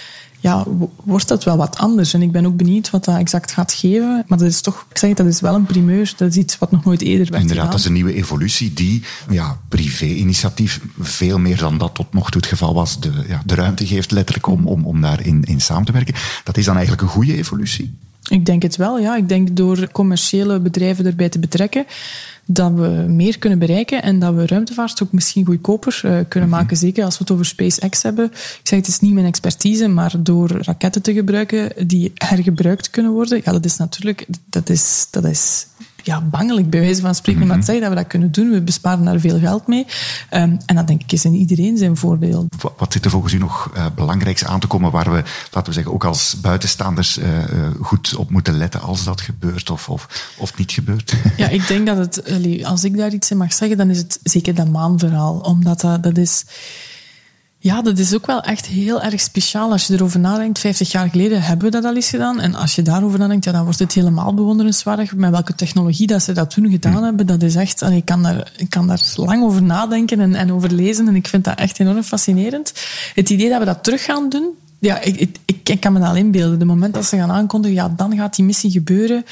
Ja, 0.44 0.66
wordt 1.04 1.28
dat 1.28 1.44
wel 1.44 1.58
wat 1.58 1.78
anders. 1.78 2.14
En 2.14 2.22
ik 2.22 2.32
ben 2.32 2.46
ook 2.46 2.58
benieuwd 2.58 2.90
wat 2.90 3.06
dat 3.06 3.18
exact 3.18 3.52
gaat 3.52 3.74
geven. 3.74 4.24
Maar 4.28 4.38
dat 4.38 4.48
is 4.48 4.62
toch, 4.62 4.86
ik 4.90 4.98
zeg 4.98 5.10
het, 5.10 5.18
dat 5.18 5.28
is 5.28 5.42
wel 5.42 5.56
een 5.56 5.66
primeur. 5.66 6.14
Dat 6.18 6.30
is 6.30 6.36
iets 6.36 6.58
wat 6.58 6.72
nog 6.72 6.84
nooit 6.84 7.02
eerder 7.02 7.30
werd 7.30 7.42
Inderdaad, 7.42 7.50
gedaan. 7.50 7.70
dat 7.70 7.80
is 7.80 7.86
een 7.86 7.94
nieuwe 7.94 8.14
evolutie 8.14 8.74
die 8.74 9.04
ja, 9.30 9.58
privé-initiatief 9.70 10.82
veel 11.00 11.40
meer 11.40 11.58
dan 11.58 11.78
dat 11.78 11.94
tot 11.94 12.14
nog 12.14 12.30
toe 12.30 12.42
het 12.42 12.50
geval 12.50 12.74
was, 12.74 13.00
de, 13.00 13.12
ja, 13.28 13.42
de 13.46 13.56
ruimte 13.56 13.86
geeft 13.86 14.12
letterlijk 14.12 14.48
om, 14.48 14.68
om, 14.68 14.86
om 14.86 15.02
daarin 15.02 15.44
in 15.44 15.62
samen 15.62 15.86
te 15.86 15.92
werken. 15.92 16.16
Dat 16.44 16.58
is 16.58 16.66
dan 16.66 16.76
eigenlijk 16.76 17.04
een 17.04 17.14
goede 17.14 17.38
evolutie? 17.38 17.98
Ik 18.30 18.46
denk 18.46 18.62
het 18.62 18.76
wel, 18.76 19.00
ja. 19.00 19.16
Ik 19.16 19.30
denk 19.30 19.56
door 19.56 19.92
commerciële 19.92 20.60
bedrijven 20.60 21.06
erbij 21.06 21.30
te 21.30 21.40
betrekken, 21.40 21.86
dat 22.46 22.72
we 22.72 22.88
meer 23.08 23.38
kunnen 23.40 23.60
bereiken 23.60 24.04
en 24.04 24.20
dat 24.20 24.34
we 24.34 24.46
ruimtevaart 24.48 25.04
ook 25.04 25.12
misschien 25.12 25.46
goedkoper 25.46 26.02
uh, 26.06 26.12
kunnen 26.28 26.50
Mhm. 26.50 26.58
maken. 26.60 26.78
Zeker 26.78 27.04
als 27.04 27.18
we 27.18 27.24
het 27.24 27.34
over 27.34 27.46
SpaceX 27.46 28.04
hebben. 28.04 28.26
Ik 28.26 28.60
zeg, 28.64 28.80
het 28.80 28.88
is 28.88 29.00
niet 29.00 29.14
mijn 29.14 29.26
expertise, 29.26 29.88
maar 29.88 30.14
door 30.20 30.50
raketten 30.62 31.02
te 31.02 31.14
gebruiken 31.14 31.88
die 31.88 32.12
hergebruikt 32.16 32.90
kunnen 32.90 33.12
worden, 33.12 33.42
ja, 33.44 33.52
dat 33.52 33.66
is 33.66 33.78
natuurlijk, 33.78 34.26
dat 34.50 34.70
is, 34.70 35.08
dat 35.12 35.26
is 35.26 35.66
ja, 36.04 36.22
bangelijk 36.22 36.70
bij 36.70 36.80
wijze 36.80 37.02
van 37.02 37.16
spreken. 37.16 37.48
Maar 37.48 37.56
het 37.56 37.66
zeggen 37.66 37.84
dat 37.84 37.94
we 37.94 38.00
dat 38.00 38.10
kunnen 38.10 38.32
doen. 38.32 38.52
We 38.52 38.62
besparen 38.62 39.06
daar 39.06 39.20
veel 39.20 39.39
geld 39.39 39.68
mee. 39.68 39.86
Um, 40.32 40.58
en 40.66 40.76
dat 40.76 40.88
denk 40.88 41.02
ik 41.02 41.12
is 41.12 41.26
in 41.26 41.34
iedereen 41.34 41.78
zijn 41.78 41.98
voordeel. 41.98 42.48
Wat, 42.62 42.74
wat 42.78 42.94
zit 42.94 43.06
er 43.06 43.12
volgens 43.12 43.34
u 43.34 43.38
nog 43.38 43.72
uh, 43.76 43.86
belangrijks 43.96 44.46
aan 44.46 44.60
te 44.60 44.68
komen 44.68 44.92
waar 44.92 45.12
we, 45.12 45.24
laten 45.52 45.66
we 45.66 45.74
zeggen, 45.74 45.94
ook 45.94 46.04
als 46.04 46.36
buitenstaanders 46.42 47.18
uh, 47.18 47.26
uh, 47.28 47.46
goed 47.82 48.16
op 48.16 48.30
moeten 48.30 48.58
letten 48.58 48.82
als 48.82 49.04
dat 49.04 49.22
gebeurt 49.22 49.70
of, 49.70 49.89
of, 49.89 50.34
of 50.38 50.58
niet 50.58 50.72
gebeurt? 50.72 51.13
Ja, 51.38 51.48
ik 51.48 51.68
denk 51.68 51.86
dat 51.86 51.98
het, 51.98 52.24
als 52.63 52.84
ik 52.84 52.98
daar 52.98 53.13
iets 53.13 53.32
in 53.32 53.38
mag 53.38 53.54
zeggen, 53.54 53.78
dan 53.78 53.89
is 53.89 53.98
het 53.98 54.20
zeker 54.24 54.56
dat 54.56 54.68
maanverhaal. 54.68 55.39
Omdat 55.39 55.82
dat, 55.82 56.04
dat 56.04 56.18
is... 56.18 56.46
Ja, 57.63 57.82
dat 57.82 57.99
is 57.99 58.13
ook 58.13 58.26
wel 58.26 58.41
echt 58.41 58.65
heel 58.65 59.02
erg 59.02 59.21
speciaal. 59.21 59.71
Als 59.71 59.88
je 59.88 59.93
erover 59.93 60.19
nadenkt, 60.19 60.60
50 60.60 60.91
jaar 60.91 61.10
geleden 61.10 61.41
hebben 61.41 61.65
we 61.65 61.71
dat 61.71 61.86
al 61.86 61.95
eens 61.95 62.10
gedaan. 62.10 62.39
En 62.39 62.56
als 62.56 62.76
je 62.76 62.82
daarover 62.82 63.19
nadenkt, 63.19 63.45
ja, 63.45 63.52
dan 63.52 63.63
wordt 63.63 63.80
het 63.80 63.93
helemaal 63.93 64.34
bewonderenswaardig. 64.34 65.15
Met 65.15 65.32
welke 65.32 65.56
technologie 65.56 66.08
dat 66.08 66.23
ze 66.23 66.32
dat 66.32 66.49
toen 66.49 66.69
gedaan 66.69 67.04
hebben, 67.04 67.28
dat 67.28 67.41
is 67.41 67.56
echt... 67.56 67.82
Allee, 67.82 67.97
ik, 67.97 68.06
kan 68.06 68.23
daar, 68.23 68.52
ik 68.58 68.69
kan 68.69 68.88
daar 68.88 69.02
lang 69.15 69.43
over 69.43 69.63
nadenken 69.63 70.19
en, 70.19 70.36
en 70.36 70.52
over 70.52 70.71
lezen. 70.71 71.08
En 71.08 71.15
ik 71.15 71.28
vind 71.28 71.43
dat 71.43 71.58
echt 71.58 71.80
enorm 71.80 72.04
fascinerend. 72.04 72.73
Het 73.15 73.30
idee 73.30 73.49
dat 73.49 73.60
we 73.60 73.65
dat 73.65 73.84
terug 73.84 74.04
gaan 74.04 74.30
doen, 74.30 74.49
ja, 74.80 75.02
ik, 75.02 75.15
ik, 75.15 75.38
ik, 75.45 75.69
ik 75.69 75.80
kan 75.80 75.93
me 75.93 75.99
dat 75.99 76.08
al 76.08 76.15
inbeelden. 76.15 76.60
De 76.60 76.65
moment 76.65 76.93
dat 76.93 77.06
ze 77.06 77.17
gaan 77.17 77.32
aankondigen, 77.32 77.76
ja, 77.76 77.93
dan 77.95 78.15
gaat 78.15 78.36
die 78.36 78.45
missie 78.45 78.71
gebeuren. 78.71 79.26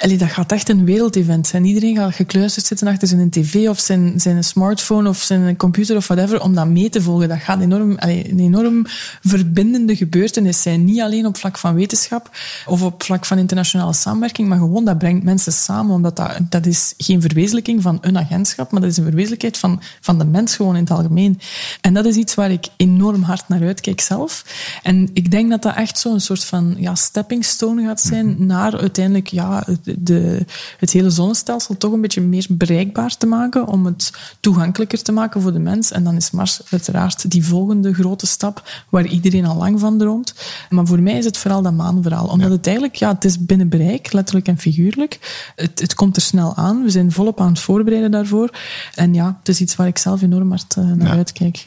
Allee, 0.00 0.16
dat 0.16 0.28
gaat 0.30 0.52
echt 0.52 0.68
een 0.68 0.84
wereldevent 0.84 1.46
zijn. 1.46 1.64
Iedereen 1.64 1.96
gaat 1.96 2.14
gekluisterd 2.14 2.66
zitten 2.66 2.86
achter 2.86 3.08
zijn 3.08 3.30
tv 3.30 3.68
of 3.68 3.78
zijn, 3.78 4.20
zijn 4.20 4.44
smartphone 4.44 5.08
of 5.08 5.18
zijn 5.22 5.56
computer 5.56 5.96
of 5.96 6.06
whatever 6.06 6.42
om 6.42 6.54
dat 6.54 6.66
mee 6.66 6.88
te 6.88 7.02
volgen. 7.02 7.28
Dat 7.28 7.38
gaat 7.38 7.60
enorm, 7.60 7.98
allee, 7.98 8.30
een 8.30 8.38
enorm 8.38 8.86
verbindende 9.22 9.96
gebeurtenis 9.96 10.62
zijn. 10.62 10.84
Niet 10.84 11.00
alleen 11.00 11.26
op 11.26 11.36
vlak 11.36 11.58
van 11.58 11.74
wetenschap 11.74 12.30
of 12.66 12.82
op 12.82 13.02
vlak 13.02 13.26
van 13.26 13.38
internationale 13.38 13.92
samenwerking, 13.92 14.48
maar 14.48 14.58
gewoon 14.58 14.84
dat 14.84 14.98
brengt 14.98 15.24
mensen 15.24 15.52
samen. 15.52 15.94
Omdat 15.94 16.16
dat, 16.16 16.38
dat 16.48 16.66
is 16.66 16.94
geen 16.96 17.20
verwezenlijking 17.20 17.82
van 17.82 17.98
een 18.00 18.18
agentschap, 18.18 18.70
maar 18.70 18.80
dat 18.80 18.90
is 18.90 18.96
een 18.96 19.04
verwezenlijkheid 19.04 19.58
van, 19.58 19.80
van 20.00 20.18
de 20.18 20.24
mens 20.24 20.56
gewoon 20.56 20.74
in 20.74 20.82
het 20.82 20.90
algemeen. 20.90 21.40
En 21.80 21.94
dat 21.94 22.04
is 22.04 22.16
iets 22.16 22.34
waar 22.34 22.50
ik 22.50 22.66
enorm 22.76 23.22
hard 23.22 23.48
naar 23.48 23.62
uitkijk 23.62 24.00
zelf. 24.00 24.44
En 24.82 25.10
ik 25.12 25.30
denk 25.30 25.50
dat 25.50 25.62
dat 25.62 25.74
echt 25.74 25.98
zo'n 25.98 26.20
soort 26.20 26.44
van 26.44 26.74
ja, 26.78 26.94
stepping 26.94 27.44
stone 27.44 27.86
gaat 27.86 28.00
zijn 28.00 28.46
naar 28.46 28.78
uiteindelijk 28.78 29.26
ja, 29.26 29.64
de, 29.98 30.44
het 30.78 30.90
hele 30.90 31.10
zonnestelsel 31.10 31.76
toch 31.76 31.92
een 31.92 32.00
beetje 32.00 32.20
meer 32.20 32.46
bereikbaar 32.48 33.16
te 33.16 33.26
maken, 33.26 33.66
om 33.66 33.86
het 33.86 34.12
toegankelijker 34.40 35.02
te 35.02 35.12
maken 35.12 35.40
voor 35.40 35.52
de 35.52 35.58
mens. 35.58 35.90
En 35.90 36.04
dan 36.04 36.16
is 36.16 36.30
Mars 36.30 36.60
uiteraard 36.70 37.30
die 37.30 37.44
volgende 37.44 37.94
grote 37.94 38.26
stap, 38.26 38.84
waar 38.88 39.06
iedereen 39.06 39.46
al 39.46 39.56
lang 39.56 39.80
van 39.80 39.98
droomt. 39.98 40.34
Maar 40.68 40.86
voor 40.86 41.00
mij 41.00 41.18
is 41.18 41.24
het 41.24 41.36
vooral 41.36 41.62
dat 41.62 41.72
maanverhaal. 41.72 42.26
Omdat 42.26 42.48
ja. 42.48 42.56
het 42.56 42.66
eigenlijk, 42.66 42.96
ja, 42.96 43.14
het 43.14 43.24
is 43.24 43.44
binnen 43.44 43.68
bereik, 43.68 44.12
letterlijk 44.12 44.46
en 44.46 44.58
figuurlijk. 44.58 45.18
Het, 45.56 45.80
het 45.80 45.94
komt 45.94 46.16
er 46.16 46.22
snel 46.22 46.56
aan. 46.56 46.82
We 46.82 46.90
zijn 46.90 47.12
volop 47.12 47.40
aan 47.40 47.48
het 47.48 47.60
voorbereiden 47.60 48.10
daarvoor. 48.10 48.50
En 48.94 49.14
ja, 49.14 49.36
het 49.38 49.48
is 49.48 49.60
iets 49.60 49.76
waar 49.76 49.86
ik 49.86 49.98
zelf 49.98 50.22
enorm 50.22 50.48
hard 50.48 50.76
uh, 50.78 50.84
naar 50.84 51.06
ja. 51.06 51.14
uitkijk. 51.14 51.64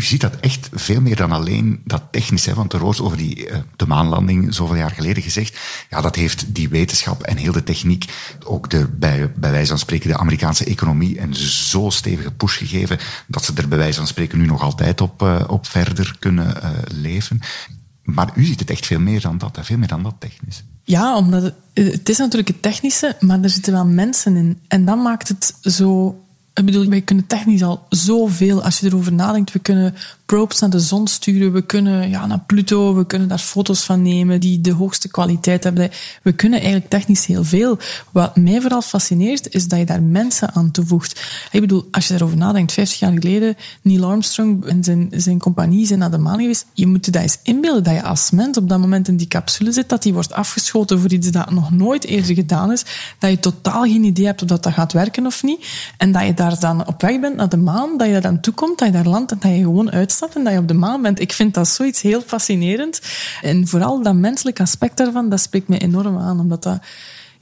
U 0.00 0.02
ziet 0.02 0.20
dat 0.20 0.36
echt 0.40 0.68
veel 0.72 1.00
meer 1.00 1.16
dan 1.16 1.32
alleen 1.32 1.80
dat 1.84 2.02
technische. 2.10 2.54
Want 2.54 2.72
er 2.72 2.80
wordt 2.80 3.00
over 3.00 3.16
die, 3.16 3.48
uh, 3.48 3.56
de 3.76 3.86
maanlanding 3.86 4.54
zoveel 4.54 4.76
jaar 4.76 4.90
geleden 4.90 5.22
gezegd. 5.22 5.58
Ja, 5.90 6.00
dat 6.00 6.16
heeft 6.16 6.54
die 6.54 6.68
wetenschap 6.68 7.22
en 7.22 7.36
heel 7.36 7.52
de 7.52 7.62
techniek, 7.62 8.04
ook 8.44 8.70
de, 8.70 8.88
bij, 8.88 9.32
bij 9.32 9.50
wijze 9.50 9.68
van 9.68 9.78
spreken 9.78 10.08
de 10.08 10.18
Amerikaanse 10.18 10.64
economie, 10.64 11.20
een 11.20 11.34
zo 11.34 11.90
stevige 11.90 12.30
push 12.30 12.58
gegeven 12.58 12.98
dat 13.26 13.44
ze 13.44 13.52
er 13.54 13.68
bij 13.68 13.78
wijze 13.78 13.96
van 13.98 14.06
spreken 14.06 14.38
nu 14.38 14.46
nog 14.46 14.62
altijd 14.62 15.00
op, 15.00 15.22
uh, 15.22 15.44
op 15.46 15.66
verder 15.66 16.16
kunnen 16.18 16.56
uh, 16.56 16.70
leven. 16.88 17.40
Maar 18.02 18.32
u 18.34 18.44
ziet 18.44 18.60
het 18.60 18.70
echt 18.70 18.86
veel 18.86 19.00
meer 19.00 19.20
dan 19.20 19.38
dat, 19.38 19.58
veel 19.60 19.78
meer 19.78 19.88
dan 19.88 20.02
dat 20.02 20.14
technisch. 20.18 20.64
Ja, 20.84 21.16
omdat 21.16 21.42
het, 21.42 21.54
het 21.72 22.08
is 22.08 22.18
natuurlijk 22.18 22.48
het 22.48 22.62
technische, 22.62 23.16
maar 23.20 23.42
er 23.42 23.50
zitten 23.50 23.72
wel 23.72 23.86
mensen 23.86 24.36
in. 24.36 24.60
En 24.68 24.84
dat 24.84 25.02
maakt 25.02 25.28
het 25.28 25.54
zo 25.62 26.18
ik 26.60 26.72
bedoel, 26.72 26.88
wij 26.88 27.00
kunnen 27.00 27.26
technisch 27.26 27.62
al 27.62 27.86
zoveel. 27.88 28.62
Als 28.62 28.78
je 28.78 28.86
erover 28.86 29.12
nadenkt, 29.12 29.52
we 29.52 29.58
kunnen 29.58 29.94
probes 30.26 30.58
naar 30.58 30.70
de 30.70 30.80
zon 30.80 31.06
sturen. 31.06 31.52
We 31.52 31.62
kunnen 31.62 32.10
ja, 32.10 32.26
naar 32.26 32.42
Pluto. 32.46 32.94
We 32.94 33.06
kunnen 33.06 33.28
daar 33.28 33.38
foto's 33.38 33.84
van 33.84 34.02
nemen 34.02 34.40
die 34.40 34.60
de 34.60 34.72
hoogste 34.72 35.08
kwaliteit 35.08 35.64
hebben. 35.64 35.90
We 36.22 36.32
kunnen 36.32 36.58
eigenlijk 36.58 36.90
technisch 36.90 37.26
heel 37.26 37.44
veel. 37.44 37.78
Wat 38.10 38.36
mij 38.36 38.60
vooral 38.60 38.82
fascineert, 38.82 39.54
is 39.54 39.68
dat 39.68 39.78
je 39.78 39.84
daar 39.84 40.02
mensen 40.02 40.54
aan 40.54 40.70
toevoegt. 40.70 41.20
Ik 41.50 41.60
bedoel, 41.60 41.88
als 41.90 42.06
je 42.06 42.12
daarover 42.12 42.36
nadenkt, 42.36 42.72
50 42.72 42.98
jaar 42.98 43.12
geleden, 43.12 43.56
Neil 43.82 44.04
Armstrong 44.04 44.64
en 44.64 44.84
zijn, 44.84 45.08
zijn 45.10 45.38
compagnie 45.38 45.86
zijn 45.86 45.98
naar 45.98 46.10
de 46.10 46.18
maan 46.18 46.38
geweest. 46.38 46.66
Je 46.74 46.86
moet 46.86 47.04
je 47.04 47.10
dat 47.10 47.22
eens 47.22 47.38
inbeelden, 47.42 47.84
dat 47.84 47.94
je 47.94 48.02
als 48.02 48.30
mens 48.30 48.56
op 48.56 48.68
dat 48.68 48.78
moment 48.78 49.08
in 49.08 49.16
die 49.16 49.28
capsule 49.28 49.72
zit, 49.72 49.88
dat 49.88 50.02
die 50.02 50.12
wordt 50.12 50.32
afgeschoten 50.32 51.00
voor 51.00 51.12
iets 51.12 51.30
dat 51.30 51.50
nog 51.50 51.70
nooit 51.70 52.04
eerder 52.04 52.34
gedaan 52.34 52.72
is. 52.72 52.84
Dat 53.18 53.30
je 53.30 53.40
totaal 53.40 53.82
geen 53.82 54.04
idee 54.04 54.26
hebt 54.26 54.42
of 54.42 54.48
dat, 54.48 54.62
dat 54.62 54.72
gaat 54.72 54.92
werken 54.92 55.26
of 55.26 55.42
niet. 55.42 55.66
En 55.96 56.12
dat 56.12 56.26
je 56.26 56.34
daar 56.34 56.49
dan 56.58 56.86
op 56.86 57.00
weg 57.00 57.20
bent 57.20 57.36
naar 57.36 57.48
de 57.48 57.56
maan, 57.56 57.96
dat 57.96 58.06
je 58.06 58.12
daar 58.12 58.26
aan 58.26 58.40
toekomt, 58.40 58.78
dat 58.78 58.88
je 58.88 58.94
daar 58.94 59.06
landt 59.06 59.32
en 59.32 59.38
dat 59.40 59.50
je 59.50 59.58
gewoon 59.58 59.90
uitstapt 59.90 60.36
en 60.36 60.44
dat 60.44 60.52
je 60.52 60.58
op 60.58 60.68
de 60.68 60.74
maan 60.74 61.02
bent. 61.02 61.20
Ik 61.20 61.32
vind 61.32 61.54
dat 61.54 61.68
zoiets 61.68 62.00
heel 62.02 62.20
fascinerend. 62.20 63.00
En 63.42 63.68
vooral 63.68 64.02
dat 64.02 64.14
menselijke 64.14 64.62
aspect 64.62 64.96
daarvan, 64.96 65.28
dat 65.28 65.40
spreekt 65.40 65.68
mij 65.68 65.80
enorm 65.80 66.18
aan, 66.18 66.40
omdat 66.40 66.62
dat... 66.62 66.78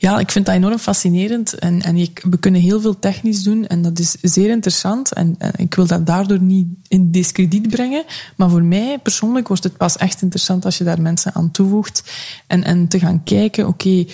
Ja, 0.00 0.18
ik 0.18 0.30
vind 0.30 0.46
dat 0.46 0.54
enorm 0.54 0.78
fascinerend 0.78 1.54
en, 1.54 1.82
en 1.82 1.94
we 2.30 2.38
kunnen 2.40 2.60
heel 2.60 2.80
veel 2.80 2.98
technisch 2.98 3.42
doen 3.42 3.66
en 3.66 3.82
dat 3.82 3.98
is 3.98 4.16
zeer 4.22 4.50
interessant 4.50 5.12
en, 5.12 5.36
ik 5.56 5.74
wil 5.74 5.86
dat 5.86 6.06
daardoor 6.06 6.40
niet 6.40 6.66
in 6.88 7.10
discrediet 7.10 7.68
brengen, 7.68 8.04
maar 8.36 8.50
voor 8.50 8.62
mij 8.62 8.98
persoonlijk 8.98 9.48
wordt 9.48 9.64
het 9.64 9.76
pas 9.76 9.96
echt 9.96 10.22
interessant 10.22 10.64
als 10.64 10.78
je 10.78 10.84
daar 10.84 11.00
mensen 11.00 11.34
aan 11.34 11.50
toevoegt 11.50 12.02
en, 12.46 12.64
en 12.64 12.88
te 12.88 12.98
gaan 12.98 13.22
kijken, 13.24 13.66
oké, 13.66 14.04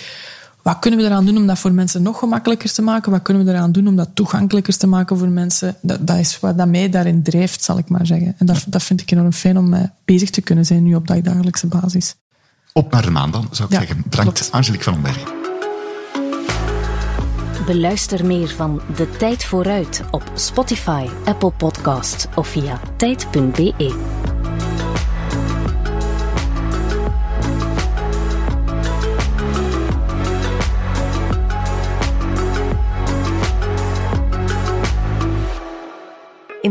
wat 0.65 0.79
kunnen 0.79 0.99
we 0.99 1.05
eraan 1.05 1.25
doen 1.25 1.37
om 1.37 1.47
dat 1.47 1.59
voor 1.59 1.71
mensen 1.71 2.01
nog 2.01 2.19
gemakkelijker 2.19 2.73
te 2.73 2.81
maken? 2.81 3.11
Wat 3.11 3.21
kunnen 3.21 3.45
we 3.45 3.51
eraan 3.51 3.71
doen 3.71 3.87
om 3.87 3.95
dat 3.95 4.09
toegankelijker 4.13 4.77
te 4.77 4.87
maken 4.87 5.17
voor 5.17 5.29
mensen? 5.29 5.75
Dat, 5.81 6.07
dat 6.07 6.17
is 6.17 6.39
wat 6.39 6.57
dat 6.57 6.67
mij 6.67 6.89
daarin 6.89 7.23
drijft, 7.23 7.63
zal 7.63 7.77
ik 7.77 7.89
maar 7.89 8.05
zeggen. 8.05 8.35
En 8.37 8.45
dat, 8.45 8.65
dat 8.67 8.83
vind 8.83 9.01
ik 9.01 9.11
enorm 9.11 9.33
fijn 9.33 9.57
om 9.57 9.69
mee 9.69 9.89
bezig 10.05 10.29
te 10.29 10.41
kunnen 10.41 10.65
zijn 10.65 10.83
nu 10.83 10.95
op 10.95 11.07
dagelijkse 11.07 11.67
basis. 11.67 12.15
Op 12.73 12.91
naar 12.91 13.01
de 13.01 13.11
maan 13.11 13.31
dan, 13.31 13.47
zou 13.51 13.67
ik 13.67 13.73
ja, 13.73 13.79
zeggen. 13.79 14.03
Bedankt, 14.09 14.39
klopt. 14.39 14.51
Angelique 14.51 14.83
van 14.83 14.93
Omberg. 14.93 15.23
Beluister 17.65 18.25
meer 18.25 18.49
van 18.49 18.81
De 18.95 19.09
Tijd 19.17 19.43
Vooruit 19.43 20.03
op 20.11 20.31
Spotify, 20.33 21.07
Apple 21.25 21.51
Podcast 21.51 22.27
of 22.35 22.47
via 22.47 22.79
tijd.be. 22.97 24.33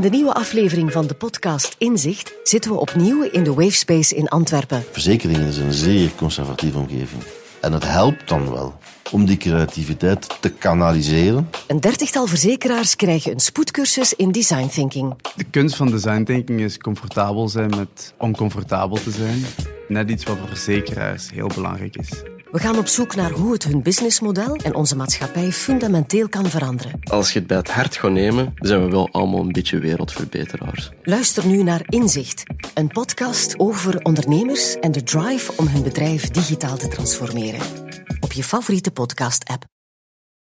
de 0.05 0.11
nieuwe 0.11 0.35
aflevering 0.35 0.93
van 0.93 1.07
de 1.07 1.15
podcast 1.15 1.75
Inzicht 1.79 2.35
zitten 2.43 2.71
we 2.71 2.79
opnieuw 2.79 3.23
in 3.23 3.45
de 3.45 3.55
Wavespace 3.55 4.15
in 4.15 4.29
Antwerpen. 4.29 4.85
Verzekeringen 4.91 5.47
is 5.47 5.57
een 5.57 5.73
zeer 5.73 6.11
conservatieve 6.17 6.79
omgeving. 6.79 7.23
En 7.61 7.73
het 7.73 7.85
helpt 7.85 8.29
dan 8.29 8.51
wel 8.51 8.75
om 9.11 9.25
die 9.27 9.37
creativiteit 9.37 10.37
te 10.41 10.51
kanaliseren. 10.51 11.51
Een 11.67 11.81
dertigtal 11.81 12.27
verzekeraars 12.27 12.97
krijgen 12.97 13.33
een 13.33 13.41
spoedcursus 13.41 14.15
in 14.15 14.33
design 14.33 14.69
thinking. 14.69 15.15
De 15.37 15.45
kunst 15.45 15.77
van 15.77 15.91
design 15.91 16.23
thinking 16.23 16.61
is 16.61 16.79
comfortabel 16.79 17.49
zijn 17.49 17.71
met 17.71 18.15
oncomfortabel 18.19 18.97
te 18.97 19.11
zijn. 19.11 19.45
Net 19.89 20.11
iets 20.11 20.25
wat 20.25 20.37
voor 20.37 20.49
verzekeraars 20.49 21.31
heel 21.31 21.51
belangrijk 21.55 21.97
is. 21.97 22.34
We 22.55 22.61
gaan 22.61 22.79
op 22.79 22.87
zoek 22.87 23.15
naar 23.15 23.31
hoe 23.31 23.53
het 23.53 23.65
hun 23.65 23.83
businessmodel 23.83 24.57
en 24.57 24.75
onze 24.75 24.97
maatschappij 24.97 25.53
fundamenteel 25.53 26.29
kan 26.29 26.47
veranderen. 26.47 27.01
Als 27.03 27.33
je 27.33 27.39
het 27.39 27.49
bij 27.49 27.57
het 27.57 27.71
hart 27.71 27.97
gaat 27.97 28.11
nemen, 28.11 28.53
zijn 28.57 28.85
we 28.85 28.91
wel 28.91 29.09
allemaal 29.13 29.41
een 29.41 29.53
beetje 29.53 29.79
wereldverbeteraars. 29.79 30.91
Luister 31.03 31.47
nu 31.47 31.63
naar 31.63 31.83
Inzicht, 31.87 32.43
een 32.75 32.89
podcast 32.89 33.59
over 33.59 34.03
ondernemers 34.03 34.75
en 34.75 34.93
de 34.93 35.03
drive 35.03 35.53
om 35.57 35.67
hun 35.67 35.83
bedrijf 35.83 36.31
digitaal 36.31 36.77
te 36.77 36.89
transformeren. 36.89 37.61
Op 38.21 38.33
je 38.33 38.45
favoriete 38.45 38.91
podcast-app. 38.91 39.74